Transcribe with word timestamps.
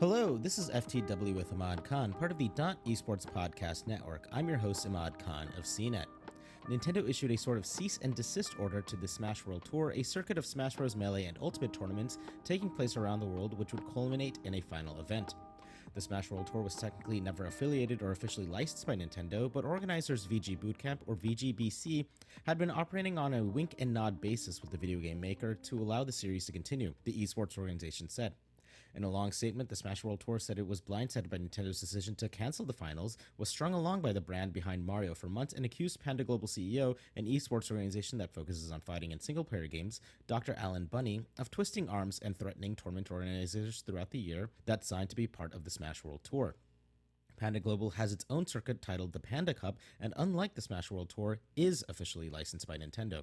Hello, 0.00 0.36
this 0.36 0.58
is 0.58 0.70
FTW 0.70 1.34
with 1.34 1.52
Ahmad 1.52 1.82
Khan, 1.82 2.12
part 2.12 2.30
of 2.30 2.38
the 2.38 2.48
Dot 2.54 2.78
Esports 2.86 3.26
Podcast 3.26 3.88
Network. 3.88 4.28
I'm 4.30 4.48
your 4.48 4.56
host, 4.56 4.86
Ahmad 4.86 5.18
Khan 5.18 5.48
of 5.58 5.64
CNET. 5.64 6.04
Nintendo 6.70 7.08
issued 7.08 7.32
a 7.32 7.36
sort 7.36 7.58
of 7.58 7.66
cease 7.66 7.98
and 8.02 8.14
desist 8.14 8.54
order 8.60 8.80
to 8.80 8.94
the 8.94 9.08
Smash 9.08 9.44
World 9.44 9.64
Tour, 9.64 9.92
a 9.96 10.04
circuit 10.04 10.38
of 10.38 10.46
Smash 10.46 10.76
Bros. 10.76 10.94
Melee 10.94 11.24
and 11.24 11.36
Ultimate 11.42 11.72
tournaments 11.72 12.18
taking 12.44 12.70
place 12.70 12.96
around 12.96 13.18
the 13.18 13.26
world, 13.26 13.58
which 13.58 13.72
would 13.72 13.92
culminate 13.92 14.38
in 14.44 14.54
a 14.54 14.60
final 14.60 15.00
event. 15.00 15.34
The 15.94 16.00
Smash 16.00 16.30
World 16.30 16.46
Tour 16.46 16.62
was 16.62 16.76
technically 16.76 17.20
never 17.20 17.46
affiliated 17.46 18.00
or 18.00 18.12
officially 18.12 18.46
licensed 18.46 18.86
by 18.86 18.94
Nintendo, 18.94 19.52
but 19.52 19.64
organizers 19.64 20.28
VG 20.28 20.60
Bootcamp, 20.60 20.98
or 21.08 21.16
VGBC, 21.16 22.06
had 22.46 22.56
been 22.56 22.70
operating 22.70 23.18
on 23.18 23.34
a 23.34 23.42
wink 23.42 23.74
and 23.80 23.92
nod 23.92 24.20
basis 24.20 24.62
with 24.62 24.70
the 24.70 24.78
video 24.78 25.00
game 25.00 25.20
maker 25.20 25.56
to 25.56 25.80
allow 25.80 26.04
the 26.04 26.12
series 26.12 26.46
to 26.46 26.52
continue, 26.52 26.94
the 27.02 27.12
esports 27.12 27.58
organization 27.58 28.08
said. 28.08 28.34
In 28.94 29.04
a 29.04 29.10
long 29.10 29.32
statement, 29.32 29.68
the 29.68 29.76
Smash 29.76 30.02
World 30.02 30.20
Tour 30.20 30.38
said 30.38 30.58
it 30.58 30.66
was 30.66 30.80
blindsided 30.80 31.30
by 31.30 31.38
Nintendo's 31.38 31.80
decision 31.80 32.14
to 32.16 32.28
cancel 32.28 32.64
the 32.64 32.72
finals, 32.72 33.16
was 33.36 33.48
strung 33.48 33.74
along 33.74 34.00
by 34.00 34.12
the 34.12 34.20
brand 34.20 34.52
behind 34.52 34.86
Mario 34.86 35.14
for 35.14 35.28
months, 35.28 35.52
and 35.52 35.64
accused 35.64 36.00
Panda 36.00 36.24
Global 36.24 36.48
CEO, 36.48 36.96
an 37.16 37.26
esports 37.26 37.70
organization 37.70 38.18
that 38.18 38.32
focuses 38.32 38.72
on 38.72 38.80
fighting 38.80 39.12
in 39.12 39.20
single 39.20 39.44
player 39.44 39.66
games, 39.66 40.00
Dr. 40.26 40.54
Alan 40.58 40.86
Bunney, 40.86 41.24
of 41.38 41.50
twisting 41.50 41.88
arms 41.88 42.18
and 42.22 42.36
threatening 42.36 42.74
tournament 42.74 43.10
organizers 43.10 43.82
throughout 43.82 44.10
the 44.10 44.18
year 44.18 44.50
that 44.66 44.84
signed 44.84 45.10
to 45.10 45.16
be 45.16 45.26
part 45.26 45.54
of 45.54 45.64
the 45.64 45.70
Smash 45.70 46.02
World 46.02 46.24
Tour. 46.24 46.56
Panda 47.38 47.60
Global 47.60 47.90
has 47.90 48.12
its 48.12 48.24
own 48.28 48.46
circuit 48.46 48.82
titled 48.82 49.12
the 49.12 49.20
Panda 49.20 49.54
Cup, 49.54 49.78
and 50.00 50.12
unlike 50.16 50.54
the 50.54 50.60
Smash 50.60 50.90
World 50.90 51.10
Tour, 51.14 51.38
is 51.56 51.84
officially 51.88 52.28
licensed 52.28 52.66
by 52.66 52.76
Nintendo. 52.76 53.22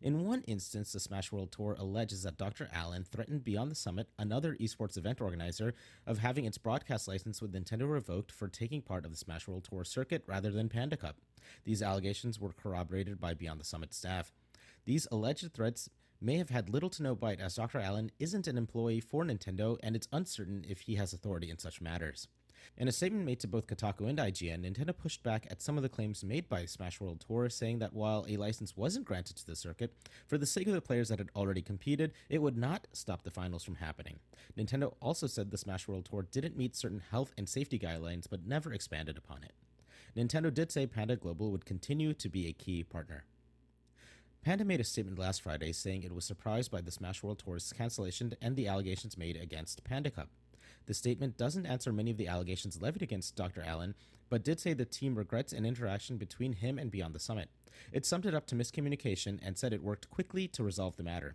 In 0.00 0.24
one 0.24 0.42
instance, 0.42 0.92
the 0.92 1.00
Smash 1.00 1.32
World 1.32 1.50
Tour 1.50 1.74
alleges 1.76 2.22
that 2.22 2.38
Dr. 2.38 2.68
Alan 2.72 3.02
threatened 3.02 3.42
Beyond 3.42 3.70
the 3.70 3.74
Summit, 3.74 4.08
another 4.16 4.54
esports 4.60 4.96
event 4.96 5.20
organizer, 5.20 5.74
of 6.06 6.18
having 6.18 6.44
its 6.44 6.56
broadcast 6.56 7.08
license 7.08 7.42
with 7.42 7.52
Nintendo 7.52 7.90
revoked 7.90 8.30
for 8.30 8.46
taking 8.46 8.80
part 8.80 9.04
of 9.04 9.10
the 9.10 9.16
Smash 9.16 9.48
World 9.48 9.64
Tour 9.64 9.82
circuit 9.82 10.22
rather 10.26 10.52
than 10.52 10.68
Panda 10.68 10.96
Cup. 10.96 11.16
These 11.64 11.82
allegations 11.82 12.38
were 12.38 12.52
corroborated 12.52 13.20
by 13.20 13.34
Beyond 13.34 13.60
the 13.60 13.64
Summit 13.64 13.92
staff. 13.92 14.32
These 14.84 15.08
alleged 15.10 15.52
threats 15.52 15.90
may 16.20 16.36
have 16.36 16.50
had 16.50 16.70
little 16.70 16.90
to 16.90 17.02
no 17.02 17.16
bite 17.16 17.40
as 17.40 17.56
Dr. 17.56 17.80
Alan 17.80 18.12
isn't 18.20 18.46
an 18.46 18.56
employee 18.56 19.00
for 19.00 19.24
Nintendo 19.24 19.78
and 19.82 19.96
it's 19.96 20.08
uncertain 20.12 20.64
if 20.68 20.82
he 20.82 20.94
has 20.94 21.12
authority 21.12 21.50
in 21.50 21.58
such 21.58 21.80
matters. 21.80 22.28
In 22.76 22.86
a 22.86 22.92
statement 22.92 23.24
made 23.24 23.40
to 23.40 23.48
both 23.48 23.66
Kotaku 23.66 24.08
and 24.08 24.18
IGN, 24.18 24.64
Nintendo 24.64 24.96
pushed 24.96 25.22
back 25.22 25.46
at 25.50 25.60
some 25.60 25.76
of 25.76 25.82
the 25.82 25.88
claims 25.88 26.22
made 26.22 26.48
by 26.48 26.64
Smash 26.64 27.00
World 27.00 27.24
Tour, 27.26 27.48
saying 27.48 27.80
that 27.80 27.92
while 27.92 28.24
a 28.28 28.36
license 28.36 28.76
wasn't 28.76 29.06
granted 29.06 29.36
to 29.36 29.46
the 29.46 29.56
circuit, 29.56 29.92
for 30.26 30.38
the 30.38 30.46
sake 30.46 30.68
of 30.68 30.74
the 30.74 30.80
players 30.80 31.08
that 31.08 31.18
had 31.18 31.30
already 31.34 31.62
competed, 31.62 32.12
it 32.28 32.42
would 32.42 32.56
not 32.56 32.86
stop 32.92 33.24
the 33.24 33.30
finals 33.30 33.64
from 33.64 33.76
happening. 33.76 34.18
Nintendo 34.56 34.94
also 35.00 35.26
said 35.26 35.50
the 35.50 35.58
Smash 35.58 35.88
World 35.88 36.04
Tour 36.04 36.26
didn't 36.30 36.56
meet 36.56 36.76
certain 36.76 37.02
health 37.10 37.32
and 37.36 37.48
safety 37.48 37.78
guidelines, 37.78 38.26
but 38.30 38.46
never 38.46 38.72
expanded 38.72 39.16
upon 39.16 39.42
it. 39.42 39.52
Nintendo 40.16 40.52
did 40.52 40.70
say 40.70 40.86
Panda 40.86 41.16
Global 41.16 41.50
would 41.50 41.64
continue 41.64 42.12
to 42.14 42.28
be 42.28 42.46
a 42.46 42.52
key 42.52 42.82
partner. 42.84 43.24
Panda 44.42 44.64
made 44.64 44.80
a 44.80 44.84
statement 44.84 45.18
last 45.18 45.42
Friday 45.42 45.72
saying 45.72 46.02
it 46.02 46.14
was 46.14 46.24
surprised 46.24 46.70
by 46.70 46.80
the 46.80 46.90
Smash 46.90 47.22
World 47.22 47.38
Tour's 47.38 47.72
cancellation 47.72 48.32
and 48.40 48.56
the 48.56 48.68
allegations 48.68 49.18
made 49.18 49.36
against 49.36 49.84
Panda 49.84 50.10
Cup. 50.10 50.28
The 50.88 50.94
statement 50.94 51.36
doesn't 51.36 51.66
answer 51.66 51.92
many 51.92 52.10
of 52.10 52.16
the 52.16 52.28
allegations 52.28 52.80
levied 52.80 53.02
against 53.02 53.36
Dr. 53.36 53.62
Alan, 53.62 53.94
but 54.30 54.42
did 54.42 54.58
say 54.58 54.72
the 54.72 54.86
team 54.86 55.16
regrets 55.16 55.52
an 55.52 55.66
interaction 55.66 56.16
between 56.16 56.54
him 56.54 56.78
and 56.78 56.90
Beyond 56.90 57.14
the 57.14 57.20
Summit. 57.20 57.50
It 57.92 58.06
summed 58.06 58.24
it 58.24 58.34
up 58.34 58.46
to 58.46 58.54
miscommunication 58.54 59.38
and 59.42 59.58
said 59.58 59.74
it 59.74 59.82
worked 59.82 60.08
quickly 60.08 60.48
to 60.48 60.64
resolve 60.64 60.96
the 60.96 61.02
matter. 61.02 61.34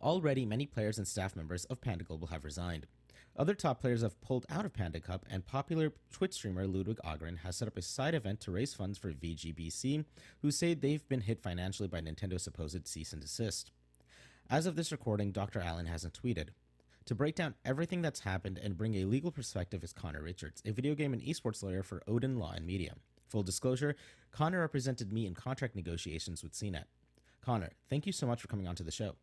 Already, 0.00 0.46
many 0.46 0.64
players 0.64 0.96
and 0.96 1.06
staff 1.06 1.36
members 1.36 1.66
of 1.66 1.82
Panda 1.82 2.02
Global 2.02 2.28
have 2.28 2.46
resigned. 2.46 2.86
Other 3.36 3.54
top 3.54 3.78
players 3.78 4.00
have 4.00 4.18
pulled 4.22 4.46
out 4.48 4.64
of 4.64 4.72
Panda 4.72 5.00
Cup, 5.00 5.26
and 5.28 5.44
popular 5.44 5.92
Twitch 6.10 6.32
streamer 6.32 6.66
Ludwig 6.66 6.98
Ahgren 7.04 7.40
has 7.40 7.56
set 7.56 7.68
up 7.68 7.76
a 7.76 7.82
side 7.82 8.14
event 8.14 8.40
to 8.40 8.52
raise 8.52 8.72
funds 8.72 8.96
for 8.96 9.12
VGBC, 9.12 10.06
who 10.40 10.50
say 10.50 10.72
they've 10.72 11.06
been 11.10 11.20
hit 11.20 11.42
financially 11.42 11.88
by 11.88 12.00
Nintendo's 12.00 12.42
supposed 12.42 12.88
cease 12.88 13.12
and 13.12 13.20
desist. 13.20 13.70
As 14.48 14.64
of 14.64 14.76
this 14.76 14.90
recording, 14.90 15.30
Dr. 15.30 15.60
Alan 15.60 15.84
hasn't 15.84 16.18
tweeted. 16.20 16.48
To 17.10 17.14
break 17.16 17.34
down 17.34 17.56
everything 17.64 18.02
that's 18.02 18.20
happened 18.20 18.60
and 18.62 18.76
bring 18.76 18.94
a 18.94 19.04
legal 19.04 19.32
perspective 19.32 19.82
is 19.82 19.92
Connor 19.92 20.22
Richards, 20.22 20.62
a 20.64 20.70
video 20.70 20.94
game 20.94 21.12
and 21.12 21.20
esports 21.20 21.60
lawyer 21.60 21.82
for 21.82 22.04
Odin 22.06 22.38
Law 22.38 22.52
and 22.54 22.64
Media. 22.64 22.94
Full 23.30 23.42
disclosure, 23.42 23.96
Connor 24.30 24.60
represented 24.60 25.12
me 25.12 25.26
in 25.26 25.34
contract 25.34 25.74
negotiations 25.74 26.44
with 26.44 26.52
CNET. 26.52 26.84
Connor, 27.44 27.70
thank 27.88 28.06
you 28.06 28.12
so 28.12 28.28
much 28.28 28.40
for 28.40 28.46
coming 28.46 28.68
on 28.68 28.76
to 28.76 28.84
the 28.84 28.92
show. 28.92 29.16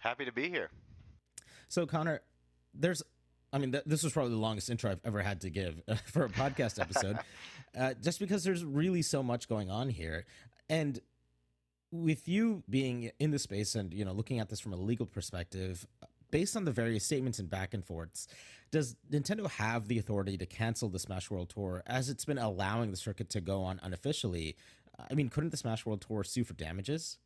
Happy 0.00 0.26
to 0.26 0.32
be 0.32 0.50
here. 0.50 0.68
So, 1.68 1.86
Connor, 1.86 2.20
there's 2.74 3.02
I 3.50 3.56
mean, 3.56 3.72
th- 3.72 3.84
this 3.86 4.02
was 4.02 4.12
probably 4.12 4.32
the 4.32 4.36
longest 4.36 4.68
intro 4.68 4.90
I've 4.90 5.00
ever 5.02 5.22
had 5.22 5.40
to 5.40 5.48
give 5.48 5.80
uh, 5.88 5.94
for 6.04 6.26
a 6.26 6.28
podcast 6.28 6.78
episode, 6.78 7.18
uh, 7.74 7.94
just 8.02 8.20
because 8.20 8.44
there's 8.44 8.62
really 8.62 9.00
so 9.00 9.22
much 9.22 9.48
going 9.48 9.70
on 9.70 9.88
here. 9.88 10.26
And 10.68 11.00
with 11.90 12.28
you 12.28 12.62
being 12.68 13.10
in 13.18 13.30
the 13.30 13.38
space 13.38 13.74
and 13.74 13.94
you 13.94 14.04
know 14.04 14.12
looking 14.12 14.38
at 14.38 14.50
this 14.50 14.60
from 14.60 14.74
a 14.74 14.76
legal 14.76 15.06
perspective, 15.06 15.86
based 16.32 16.56
on 16.56 16.64
the 16.64 16.72
various 16.72 17.04
statements 17.04 17.38
and 17.38 17.48
back 17.48 17.72
and 17.72 17.84
forths, 17.84 18.26
does 18.72 18.96
Nintendo 19.12 19.48
have 19.48 19.86
the 19.86 19.98
authority 19.98 20.36
to 20.38 20.46
cancel 20.46 20.88
the 20.88 20.98
Smash 20.98 21.30
World 21.30 21.50
Tour 21.50 21.84
as 21.86 22.08
it's 22.08 22.24
been 22.24 22.38
allowing 22.38 22.90
the 22.90 22.96
circuit 22.96 23.30
to 23.30 23.40
go 23.40 23.62
on 23.62 23.78
unofficially? 23.84 24.56
I 24.98 25.14
mean, 25.14 25.28
couldn't 25.28 25.50
the 25.50 25.56
Smash 25.56 25.86
World 25.86 26.00
Tour 26.00 26.24
sue 26.24 26.42
for 26.42 26.54
damages? 26.54 27.18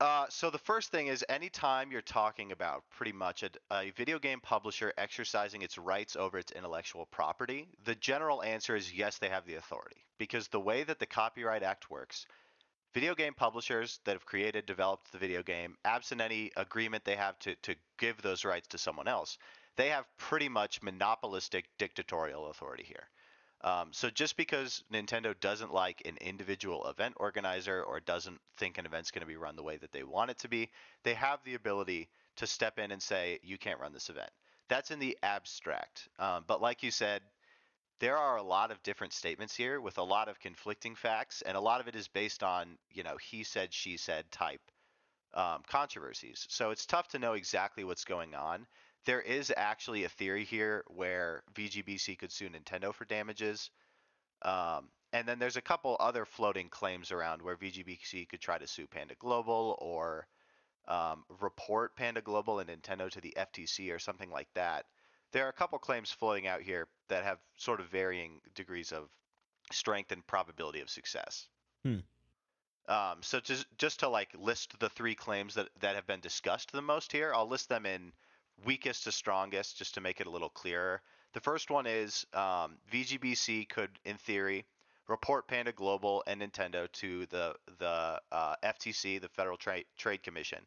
Uh, 0.00 0.26
so 0.30 0.48
the 0.48 0.58
first 0.58 0.92
thing 0.92 1.08
is 1.08 1.24
anytime 1.28 1.90
you're 1.90 2.00
talking 2.00 2.52
about 2.52 2.84
pretty 2.88 3.10
much 3.12 3.42
a, 3.42 3.50
a, 3.72 3.90
video 3.96 4.16
game 4.16 4.38
publisher 4.40 4.92
exercising 4.96 5.60
its 5.62 5.76
rights 5.76 6.14
over 6.14 6.38
its 6.38 6.52
intellectual 6.52 7.06
property, 7.06 7.66
the 7.84 7.96
general 7.96 8.40
answer 8.44 8.76
is 8.76 8.94
yes, 8.94 9.18
they 9.18 9.28
have 9.28 9.44
the 9.44 9.56
authority. 9.56 9.96
Because 10.16 10.46
the 10.48 10.60
way 10.60 10.84
that 10.84 11.00
the 11.00 11.06
Copyright 11.06 11.64
Act 11.64 11.90
works, 11.90 12.26
video 12.94 13.14
game 13.14 13.34
publishers 13.34 14.00
that 14.04 14.12
have 14.12 14.26
created, 14.26 14.66
developed 14.66 15.12
the 15.12 15.18
video 15.18 15.42
game, 15.42 15.76
absent 15.84 16.20
any 16.20 16.50
agreement 16.56 17.04
they 17.04 17.16
have 17.16 17.38
to, 17.40 17.54
to 17.62 17.74
give 17.98 18.20
those 18.22 18.44
rights 18.44 18.68
to 18.68 18.78
someone 18.78 19.08
else, 19.08 19.38
they 19.76 19.88
have 19.88 20.04
pretty 20.16 20.48
much 20.48 20.82
monopolistic 20.82 21.66
dictatorial 21.78 22.50
authority 22.50 22.84
here. 22.84 23.08
Um, 23.62 23.88
so 23.90 24.08
just 24.08 24.36
because 24.36 24.84
Nintendo 24.92 25.38
doesn't 25.40 25.72
like 25.72 26.02
an 26.04 26.16
individual 26.20 26.86
event 26.86 27.14
organizer 27.16 27.82
or 27.82 27.98
doesn't 28.00 28.40
think 28.56 28.78
an 28.78 28.86
event's 28.86 29.10
going 29.10 29.22
to 29.22 29.26
be 29.26 29.36
run 29.36 29.56
the 29.56 29.62
way 29.64 29.76
that 29.76 29.92
they 29.92 30.04
want 30.04 30.30
it 30.30 30.38
to 30.38 30.48
be, 30.48 30.70
they 31.02 31.14
have 31.14 31.40
the 31.44 31.54
ability 31.54 32.08
to 32.36 32.46
step 32.46 32.78
in 32.78 32.92
and 32.92 33.02
say, 33.02 33.40
you 33.42 33.58
can't 33.58 33.80
run 33.80 33.92
this 33.92 34.10
event. 34.10 34.30
That's 34.68 34.90
in 34.90 35.00
the 35.00 35.18
abstract. 35.22 36.08
Um, 36.18 36.44
but 36.46 36.60
like 36.60 36.82
you 36.82 36.90
said, 36.92 37.22
there 38.00 38.16
are 38.16 38.36
a 38.36 38.42
lot 38.42 38.70
of 38.70 38.82
different 38.82 39.12
statements 39.12 39.56
here 39.56 39.80
with 39.80 39.98
a 39.98 40.02
lot 40.02 40.28
of 40.28 40.40
conflicting 40.40 40.94
facts, 40.94 41.42
and 41.42 41.56
a 41.56 41.60
lot 41.60 41.80
of 41.80 41.88
it 41.88 41.96
is 41.96 42.08
based 42.08 42.42
on, 42.42 42.78
you 42.92 43.02
know, 43.02 43.16
he 43.16 43.42
said, 43.42 43.72
she 43.72 43.96
said 43.96 44.30
type 44.30 44.60
um, 45.34 45.62
controversies. 45.68 46.46
So 46.48 46.70
it's 46.70 46.86
tough 46.86 47.08
to 47.08 47.18
know 47.18 47.34
exactly 47.34 47.84
what's 47.84 48.04
going 48.04 48.34
on 48.34 48.66
there 49.08 49.20
is 49.22 49.50
actually 49.56 50.04
a 50.04 50.08
theory 50.10 50.44
here 50.44 50.84
where 50.88 51.42
VGBC 51.54 52.18
could 52.18 52.30
sue 52.30 52.50
Nintendo 52.50 52.92
for 52.92 53.06
damages. 53.06 53.70
Um, 54.42 54.90
and 55.14 55.26
then 55.26 55.38
there's 55.38 55.56
a 55.56 55.62
couple 55.62 55.96
other 55.98 56.26
floating 56.26 56.68
claims 56.68 57.10
around 57.10 57.40
where 57.40 57.56
VGBC 57.56 58.28
could 58.28 58.40
try 58.42 58.58
to 58.58 58.66
sue 58.66 58.86
Panda 58.86 59.14
Global 59.18 59.78
or 59.80 60.26
um, 60.86 61.24
report 61.40 61.96
Panda 61.96 62.20
Global 62.20 62.58
and 62.58 62.68
Nintendo 62.68 63.10
to 63.10 63.20
the 63.22 63.34
FTC 63.34 63.94
or 63.94 63.98
something 63.98 64.30
like 64.30 64.48
that. 64.54 64.84
There 65.32 65.46
are 65.46 65.50
a 65.50 65.54
couple 65.54 65.78
claims 65.78 66.10
floating 66.10 66.46
out 66.46 66.62
here 66.62 66.88
that 67.08 67.24
have 67.24 67.38
sort 67.56 67.80
of 67.80 67.86
varying 67.86 68.40
degrees 68.54 68.92
of 68.92 69.08
strength 69.72 70.12
and 70.12 70.26
probability 70.26 70.80
of 70.80 70.90
success. 70.90 71.48
Hmm. 71.82 71.98
Um, 72.88 73.18
so 73.20 73.38
just 73.38 73.66
just 73.76 74.00
to 74.00 74.08
like 74.08 74.30
list 74.34 74.78
the 74.80 74.88
three 74.88 75.14
claims 75.14 75.54
that 75.54 75.68
that 75.80 75.94
have 75.94 76.06
been 76.06 76.20
discussed 76.20 76.72
the 76.72 76.80
most 76.80 77.12
here, 77.12 77.32
I'll 77.34 77.48
list 77.48 77.68
them 77.68 77.84
in 77.84 78.12
weakest 78.64 79.04
to 79.04 79.12
strongest, 79.12 79.76
just 79.76 79.94
to 79.94 80.00
make 80.00 80.20
it 80.20 80.26
a 80.26 80.30
little 80.30 80.48
clearer. 80.48 81.02
The 81.34 81.40
first 81.40 81.70
one 81.70 81.86
is 81.86 82.26
um, 82.32 82.78
VGBC 82.90 83.68
could, 83.68 83.90
in 84.04 84.16
theory, 84.16 84.64
report 85.06 85.46
Panda 85.46 85.72
Global 85.72 86.22
and 86.26 86.40
Nintendo 86.40 86.90
to 86.92 87.26
the 87.26 87.54
the 87.78 88.20
uh, 88.32 88.56
FTC, 88.64 89.20
the 89.20 89.28
Federal 89.28 89.58
Tra- 89.58 89.84
Trade 89.98 90.22
Commission, 90.22 90.66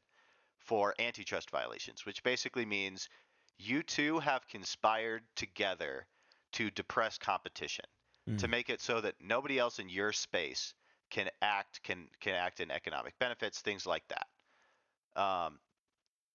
for 0.59 0.93
antitrust 0.99 1.49
violations, 1.49 2.05
which 2.05 2.23
basically 2.23 2.65
means 2.65 3.09
you 3.57 3.83
two 3.83 4.19
have 4.19 4.47
conspired 4.47 5.23
together 5.35 6.05
to 6.53 6.69
depress 6.71 7.17
competition, 7.17 7.85
mm. 8.29 8.37
to 8.37 8.47
make 8.47 8.69
it 8.69 8.81
so 8.81 9.01
that 9.01 9.15
nobody 9.21 9.59
else 9.59 9.79
in 9.79 9.89
your 9.89 10.11
space 10.11 10.73
can 11.09 11.29
act 11.41 11.83
can 11.83 12.07
can 12.19 12.33
act 12.33 12.59
in 12.59 12.71
economic 12.71 13.17
benefits, 13.19 13.61
things 13.61 13.85
like 13.85 14.03
that. 14.07 15.21
Um, 15.21 15.59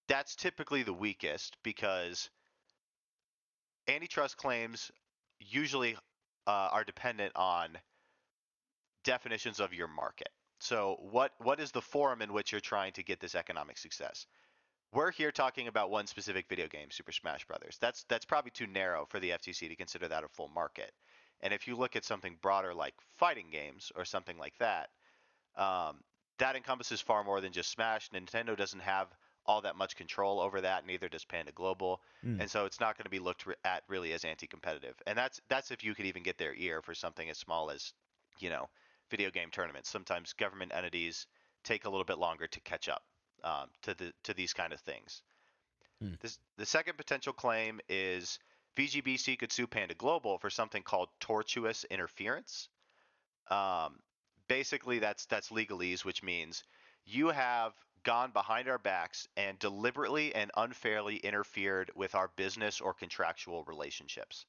that's 0.09 0.37
typically 0.37 0.83
the 0.83 0.93
weakest 0.93 1.57
because 1.63 2.31
antitrust 3.89 4.37
claims 4.37 4.91
usually 5.41 5.97
uh, 6.47 6.69
are 6.73 6.85
dependent 6.85 7.33
on 7.35 7.77
definitions 9.05 9.61
of 9.61 9.73
your 9.73 9.89
market. 9.89 10.29
So 10.61 10.97
what 11.01 11.33
what 11.39 11.61
is 11.61 11.73
the 11.73 11.83
forum 11.83 12.23
in 12.23 12.33
which 12.33 12.53
you're 12.53 12.61
trying 12.61 12.93
to 12.93 13.03
get 13.03 13.21
this 13.21 13.35
economic 13.35 13.79
success? 13.79 14.27
We're 14.97 15.11
here 15.11 15.31
talking 15.31 15.69
about 15.69 15.91
one 15.91 16.07
specific 16.07 16.49
video 16.49 16.67
game, 16.69 16.91
Super 16.91 17.13
Smash 17.13 17.45
Brothers. 17.45 17.77
That's 17.81 18.05
that's 18.09 18.25
probably 18.25 18.51
too 18.51 18.67
narrow 18.67 19.05
for 19.05 19.21
the 19.21 19.31
FTC 19.31 19.69
to 19.69 19.77
consider 19.77 20.09
that 20.09 20.25
a 20.25 20.29
full 20.29 20.49
market. 20.49 20.91
And 21.43 21.53
if 21.53 21.69
you 21.69 21.77
look 21.77 21.97
at 21.97 22.05
something 22.05 22.39
broader 22.41 22.73
like 22.73 22.95
fighting 23.19 23.49
games 23.53 23.93
or 23.95 24.07
something 24.07 24.39
like 24.39 24.55
that, 24.59 24.89
um, 25.57 25.99
that 26.39 26.57
encompasses 26.57 27.03
far 27.03 27.23
more 27.25 27.43
than 27.43 27.53
just 27.53 27.71
Smash. 27.71 28.09
Nintendo 28.09 28.57
doesn't 28.57 28.81
have 28.81 29.09
all 29.45 29.61
that 29.61 29.77
much 29.77 29.97
control 29.97 30.41
over 30.41 30.63
that. 30.63 30.87
Neither 30.87 31.11
does 31.11 31.27
Panda 31.27 31.53
Global, 31.53 32.01
Mm. 32.25 32.41
and 32.41 32.51
so 32.51 32.65
it's 32.65 32.81
not 32.81 32.97
going 32.97 33.05
to 33.05 33.11
be 33.11 33.19
looked 33.19 33.47
at 33.65 33.85
really 33.89 34.15
as 34.15 34.25
anti-competitive. 34.25 34.97
And 35.07 35.17
that's 35.17 35.43
that's 35.49 35.71
if 35.71 35.85
you 35.85 35.95
could 35.95 36.07
even 36.07 36.23
get 36.23 36.39
their 36.39 36.55
ear 36.55 36.81
for 36.81 36.95
something 36.95 37.29
as 37.29 37.37
small 37.37 37.71
as, 37.71 37.93
you 38.39 38.49
know, 38.49 38.71
video 39.11 39.31
game 39.31 39.51
tournaments. 39.51 39.91
Sometimes 39.91 40.33
government 40.33 40.73
entities 40.75 41.27
take 41.65 41.85
a 41.85 41.91
little 41.91 42.05
bit 42.05 42.19
longer 42.19 42.47
to 42.47 42.61
catch 42.61 42.89
up 42.89 43.05
um, 43.45 43.69
to 43.83 43.95
the 43.95 44.13
to 44.25 44.35
these 44.35 44.53
kind 44.53 44.73
of 44.73 44.81
things. 44.81 45.23
Mm. 46.03 46.21
This, 46.21 46.39
the 46.57 46.67
second 46.67 46.97
potential 46.97 47.33
claim 47.33 47.81
is 47.89 48.39
VGBC 48.77 49.39
could 49.39 49.53
sue 49.53 49.67
Panda 49.67 49.95
Global 49.95 50.39
for 50.39 50.51
something 50.51 50.83
called 50.83 51.09
tortious 51.21 51.89
interference. 51.91 52.69
Um, 53.51 54.01
basically, 54.49 54.99
that's 54.99 55.27
that's 55.27 55.51
legalese, 55.51 56.05
which 56.05 56.23
means 56.23 56.65
you 57.05 57.29
have 57.29 57.73
gone 58.03 58.31
behind 58.31 58.69
our 58.69 58.79
backs 58.79 59.27
and 59.37 59.59
deliberately 59.59 60.35
and 60.35 60.51
unfairly 60.57 61.17
interfered 61.17 61.91
with 61.97 62.15
our 62.15 62.31
business 62.37 62.81
or 62.81 62.95
contractual 62.95 63.65
relationships. 63.65 64.47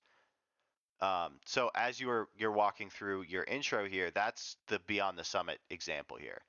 Um, 0.99 1.39
so 1.45 1.71
as 1.75 1.99
you 1.99 2.07
were 2.07 2.27
you're 2.37 2.51
walking 2.51 2.89
through 2.89 3.23
your 3.23 3.43
intro 3.43 3.87
here, 3.87 4.11
that's 4.11 4.57
the 4.67 4.79
Beyond 4.87 5.17
the 5.17 5.23
Summit 5.23 5.59
example 5.69 6.17
here. 6.17 6.41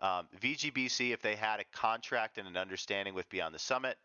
Um, 0.00 0.28
VGBC, 0.40 1.12
if 1.12 1.22
they 1.22 1.36
had 1.36 1.60
a 1.60 1.64
contract 1.72 2.38
and 2.38 2.46
an 2.48 2.56
understanding 2.56 3.14
with 3.14 3.28
Beyond 3.28 3.54
the 3.54 3.58
Summit, 3.58 3.96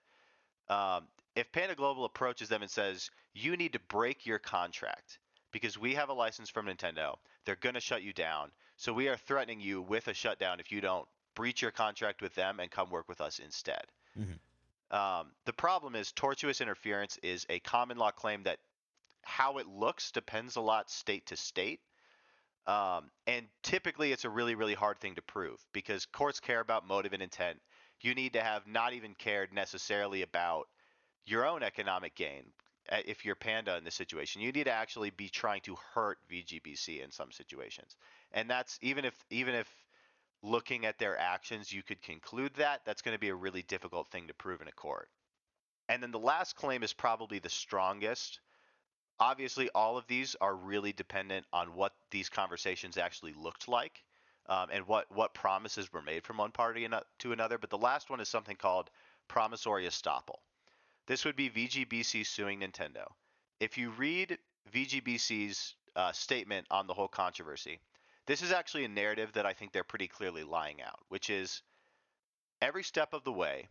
um, 0.70 1.08
if 1.36 1.52
Panda 1.52 1.76
Global 1.76 2.06
approaches 2.06 2.50
them 2.50 2.62
and 2.62 2.72
says, 2.72 3.10
you 3.34 3.58
need 3.58 3.74
to 3.74 3.80
break 3.80 4.26
your 4.26 4.40
contract 4.40 5.20
because 5.52 5.78
we 5.78 5.96
have 5.96 6.10
a 6.10 6.14
license 6.14 6.50
from 6.50 6.68
Nintendo, 6.68 7.16
they're 7.46 7.56
going 7.56 7.76
to 7.76 7.82
shut 7.82 8.04
you 8.04 8.14
down. 8.14 8.52
So 8.78 8.94
we 8.94 9.08
are 9.08 9.18
threatening 9.18 9.60
you 9.60 9.82
with 9.82 10.08
a 10.08 10.14
shutdown 10.14 10.60
if 10.60 10.72
you 10.72 10.82
don't 10.82 11.08
breach 11.36 11.62
your 11.62 11.72
contract 11.72 12.22
with 12.22 12.36
them 12.36 12.60
and 12.60 12.70
come 12.70 12.90
work 12.90 13.08
with 13.08 13.22
us 13.22 13.40
instead. 13.40 13.84
Mhm. 14.18 14.40
Um, 14.92 15.32
the 15.46 15.54
problem 15.54 15.96
is 15.96 16.12
tortious 16.12 16.62
interference 16.62 17.18
is 17.18 17.46
a 17.50 17.60
common 17.60 17.98
law 17.98 18.12
claim 18.12 18.44
that 18.44 18.60
how 19.24 19.58
it 19.58 19.68
looks 19.68 20.12
depends 20.12 20.56
a 20.56 20.62
lot 20.62 20.90
state 20.90 21.28
to 21.28 21.38
state. 21.38 21.82
Um, 22.68 23.10
and 23.28 23.48
typically, 23.64 24.12
it's 24.12 24.26
a 24.26 24.30
really, 24.30 24.56
really 24.56 24.76
hard 24.76 25.00
thing 25.00 25.16
to 25.16 25.22
prove 25.22 25.60
because 25.74 26.06
courts 26.06 26.40
care 26.40 26.60
about 26.60 26.88
motive 26.88 27.14
and 27.14 27.24
intent. 27.24 27.60
You 28.02 28.14
need 28.16 28.34
to 28.34 28.42
have 28.42 28.68
not 28.68 28.94
even 28.94 29.16
cared 29.16 29.54
necessarily 29.54 30.22
about 30.22 30.68
your 31.26 31.48
own 31.48 31.64
economic 31.64 32.16
gain. 32.16 32.44
uh, 32.92 32.98
If 33.06 33.26
you're 33.26 33.36
Panda 33.36 33.78
in 33.78 33.84
this 33.84 33.96
situation, 33.96 34.42
you 34.42 34.52
need 34.52 34.66
to 34.66 34.72
actually 34.72 35.12
be 35.12 35.30
trying 35.30 35.62
to 35.62 35.78
hurt 35.94 36.20
VGBC 36.30 37.04
in 37.04 37.12
some 37.12 37.32
situations, 37.32 37.96
and 38.32 38.50
that's 38.50 38.78
even 38.82 39.06
if 39.06 39.16
even 39.30 39.56
if 39.56 39.68
looking 40.44 40.86
at 40.86 41.00
their 41.00 41.18
actions, 41.18 41.72
you 41.72 41.84
could 41.84 42.02
conclude 42.02 42.54
that 42.56 42.82
that's 42.86 43.02
going 43.02 43.16
to 43.16 43.20
be 43.20 43.30
a 43.30 43.36
really 43.36 43.64
difficult 43.64 44.10
thing 44.10 44.28
to 44.28 44.34
prove 44.34 44.62
in 44.62 44.68
a 44.68 44.72
court. 44.74 45.10
And 45.90 46.02
then 46.02 46.12
the 46.12 46.20
last 46.20 46.56
claim 46.56 46.84
is 46.84 46.94
probably 46.94 47.40
the 47.40 47.50
strongest 47.50 48.40
obviously 49.20 49.70
all 49.76 49.98
of 49.98 50.08
these 50.08 50.36
are 50.42 50.56
really 50.56 50.94
dependent 50.94 51.46
on 51.52 51.76
what 51.76 51.94
these 52.12 52.30
conversations 52.30 52.98
actually 52.98 53.34
looked 53.34 53.68
like 53.68 54.04
um, 54.48 54.70
and 54.72 54.88
what 54.88 55.06
what 55.14 55.34
promises 55.34 55.92
were 55.92 56.02
made 56.02 56.24
from 56.24 56.38
one 56.38 56.52
party 56.52 56.88
to 57.20 57.32
another 57.32 57.58
but 57.58 57.70
the 57.70 57.78
last 57.78 58.10
one 58.10 58.20
is 58.20 58.30
something 58.30 58.56
called 58.56 58.90
promissory 59.28 59.86
estoppel. 59.88 60.40
This 61.08 61.26
would 61.26 61.36
be 61.36 61.50
vgbc 61.50 62.26
suing 62.26 62.62
nintendo. 62.62 63.06
If 63.60 63.78
you 63.78 63.92
read 63.92 64.38
vgbc's 64.74 65.76
uh, 65.96 66.12
statement 66.12 66.68
on 66.70 66.88
the 66.88 66.94
whole 66.94 67.08
controversy 67.08 67.80
this 68.28 68.44
is 68.44 68.52
actually 68.52 68.86
a 68.86 68.90
narrative 68.90 69.34
that 69.34 69.46
i 69.46 69.54
think 69.54 69.72
they're 69.72 69.84
pretty 69.84 70.08
clearly 70.08 70.44
lying 70.44 70.82
out 70.82 71.00
which 71.10 71.30
is 71.32 71.64
every 72.62 72.84
step 72.84 73.14
of 73.14 73.24
the 73.24 73.32
way 73.32 73.68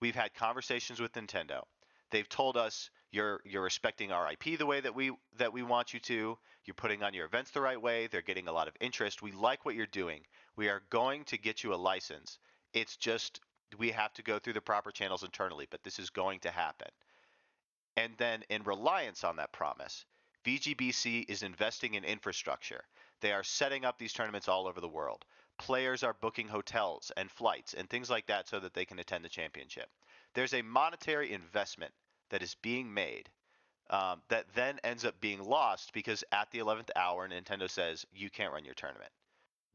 we've 0.00 0.14
had 0.14 0.34
conversations 0.34 1.00
with 1.00 1.12
nintendo. 1.12 1.62
They've 2.10 2.28
told 2.28 2.56
us 2.56 2.90
you're 3.10 3.40
you're 3.44 3.62
respecting 3.62 4.12
our 4.12 4.30
IP 4.30 4.58
the 4.58 4.66
way 4.66 4.80
that 4.80 4.94
we 4.94 5.12
that 5.38 5.52
we 5.52 5.62
want 5.62 5.92
you 5.92 6.00
to. 6.00 6.38
You're 6.64 6.74
putting 6.74 7.02
on 7.02 7.14
your 7.14 7.26
events 7.26 7.50
the 7.50 7.60
right 7.60 7.80
way. 7.80 8.06
They're 8.06 8.22
getting 8.22 8.48
a 8.48 8.52
lot 8.52 8.68
of 8.68 8.76
interest. 8.80 9.22
We 9.22 9.32
like 9.32 9.64
what 9.64 9.74
you're 9.74 9.86
doing. 9.86 10.20
We 10.56 10.68
are 10.68 10.82
going 10.90 11.24
to 11.24 11.38
get 11.38 11.64
you 11.64 11.74
a 11.74 11.76
license. 11.76 12.38
It's 12.72 12.96
just 12.96 13.40
we 13.78 13.90
have 13.90 14.12
to 14.14 14.22
go 14.22 14.38
through 14.38 14.52
the 14.52 14.60
proper 14.60 14.90
channels 14.90 15.24
internally, 15.24 15.66
but 15.70 15.82
this 15.82 15.98
is 15.98 16.10
going 16.10 16.40
to 16.40 16.50
happen. 16.50 16.88
And 17.96 18.14
then 18.18 18.44
in 18.48 18.62
reliance 18.62 19.24
on 19.24 19.36
that 19.36 19.52
promise, 19.52 20.04
VGBC 20.44 21.28
is 21.28 21.42
investing 21.42 21.94
in 21.94 22.04
infrastructure. 22.04 22.84
They 23.20 23.32
are 23.32 23.44
setting 23.44 23.84
up 23.84 23.98
these 23.98 24.12
tournaments 24.12 24.48
all 24.48 24.66
over 24.66 24.80
the 24.80 24.88
world. 24.88 25.24
Players 25.58 26.02
are 26.02 26.14
booking 26.14 26.48
hotels 26.48 27.12
and 27.16 27.30
flights 27.30 27.74
and 27.74 27.90
things 27.90 28.08
like 28.08 28.26
that 28.26 28.48
so 28.48 28.60
that 28.60 28.72
they 28.72 28.84
can 28.84 28.98
attend 28.98 29.24
the 29.24 29.28
championship. 29.28 29.90
There's 30.34 30.54
a 30.54 30.62
monetary 30.62 31.32
investment 31.32 31.92
that 32.30 32.42
is 32.42 32.54
being 32.62 32.92
made 32.92 33.28
um, 33.90 34.22
that 34.28 34.46
then 34.54 34.78
ends 34.84 35.04
up 35.04 35.20
being 35.20 35.42
lost 35.42 35.92
because 35.92 36.24
at 36.32 36.50
the 36.52 36.60
11th 36.60 36.90
hour, 36.94 37.28
Nintendo 37.28 37.68
says 37.68 38.06
you 38.14 38.30
can't 38.30 38.52
run 38.52 38.64
your 38.64 38.74
tournament. 38.74 39.10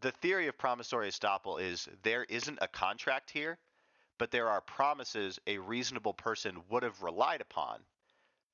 The 0.02 0.12
theory 0.12 0.48
of 0.48 0.58
promissory 0.58 1.10
estoppel 1.10 1.62
is 1.62 1.88
there 2.04 2.24
isn't 2.24 2.60
a 2.62 2.68
contract 2.68 3.30
here, 3.30 3.58
but 4.18 4.32
there 4.32 4.48
are 4.48 4.62
promises 4.62 5.40
a 5.48 5.58
reasonable 5.58 6.14
person 6.14 6.62
would 6.70 6.84
have 6.84 7.02
relied 7.02 7.42
upon, 7.42 7.80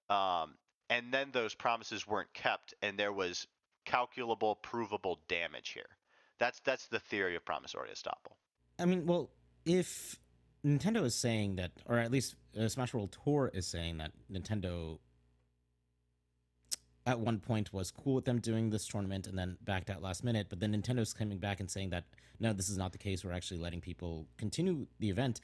um, 0.09 0.56
and 0.89 1.13
then 1.13 1.30
those 1.31 1.54
promises 1.54 2.07
weren't 2.07 2.33
kept, 2.33 2.74
and 2.81 2.97
there 2.97 3.13
was 3.13 3.47
calculable, 3.86 4.56
provable 4.56 5.19
damage 5.27 5.69
here. 5.69 5.89
That's 6.39 6.59
that's 6.62 6.88
the 6.88 7.00
theory 7.00 7.36
of 7.36 7.45
promissory 7.45 7.89
estoppel. 7.89 8.33
I 8.80 8.86
mean, 8.86 9.06
well, 9.06 9.30
if 9.65 10.15
Nintendo 10.65 11.03
is 11.03 11.15
saying 11.15 11.55
that, 11.55 11.71
or 11.87 11.97
at 11.97 12.11
least 12.11 12.35
uh, 12.59 12.67
Smash 12.67 12.93
World 12.93 13.17
Tour 13.23 13.49
is 13.53 13.65
saying 13.65 13.97
that 13.97 14.11
Nintendo 14.31 14.99
at 17.07 17.19
one 17.19 17.39
point 17.39 17.73
was 17.73 17.89
cool 17.89 18.15
with 18.15 18.25
them 18.25 18.39
doing 18.39 18.69
this 18.69 18.85
tournament 18.85 19.25
and 19.25 19.37
then 19.37 19.57
backed 19.63 19.89
out 19.89 20.01
last 20.01 20.23
minute, 20.23 20.47
but 20.49 20.59
then 20.59 20.73
Nintendo's 20.73 21.13
coming 21.13 21.39
back 21.39 21.59
and 21.59 21.69
saying 21.69 21.89
that 21.89 22.03
no, 22.39 22.53
this 22.53 22.69
is 22.69 22.77
not 22.77 22.91
the 22.91 22.97
case. 22.97 23.23
We're 23.23 23.33
actually 23.33 23.59
letting 23.59 23.81
people 23.81 24.25
continue 24.37 24.87
the 24.99 25.09
event. 25.09 25.41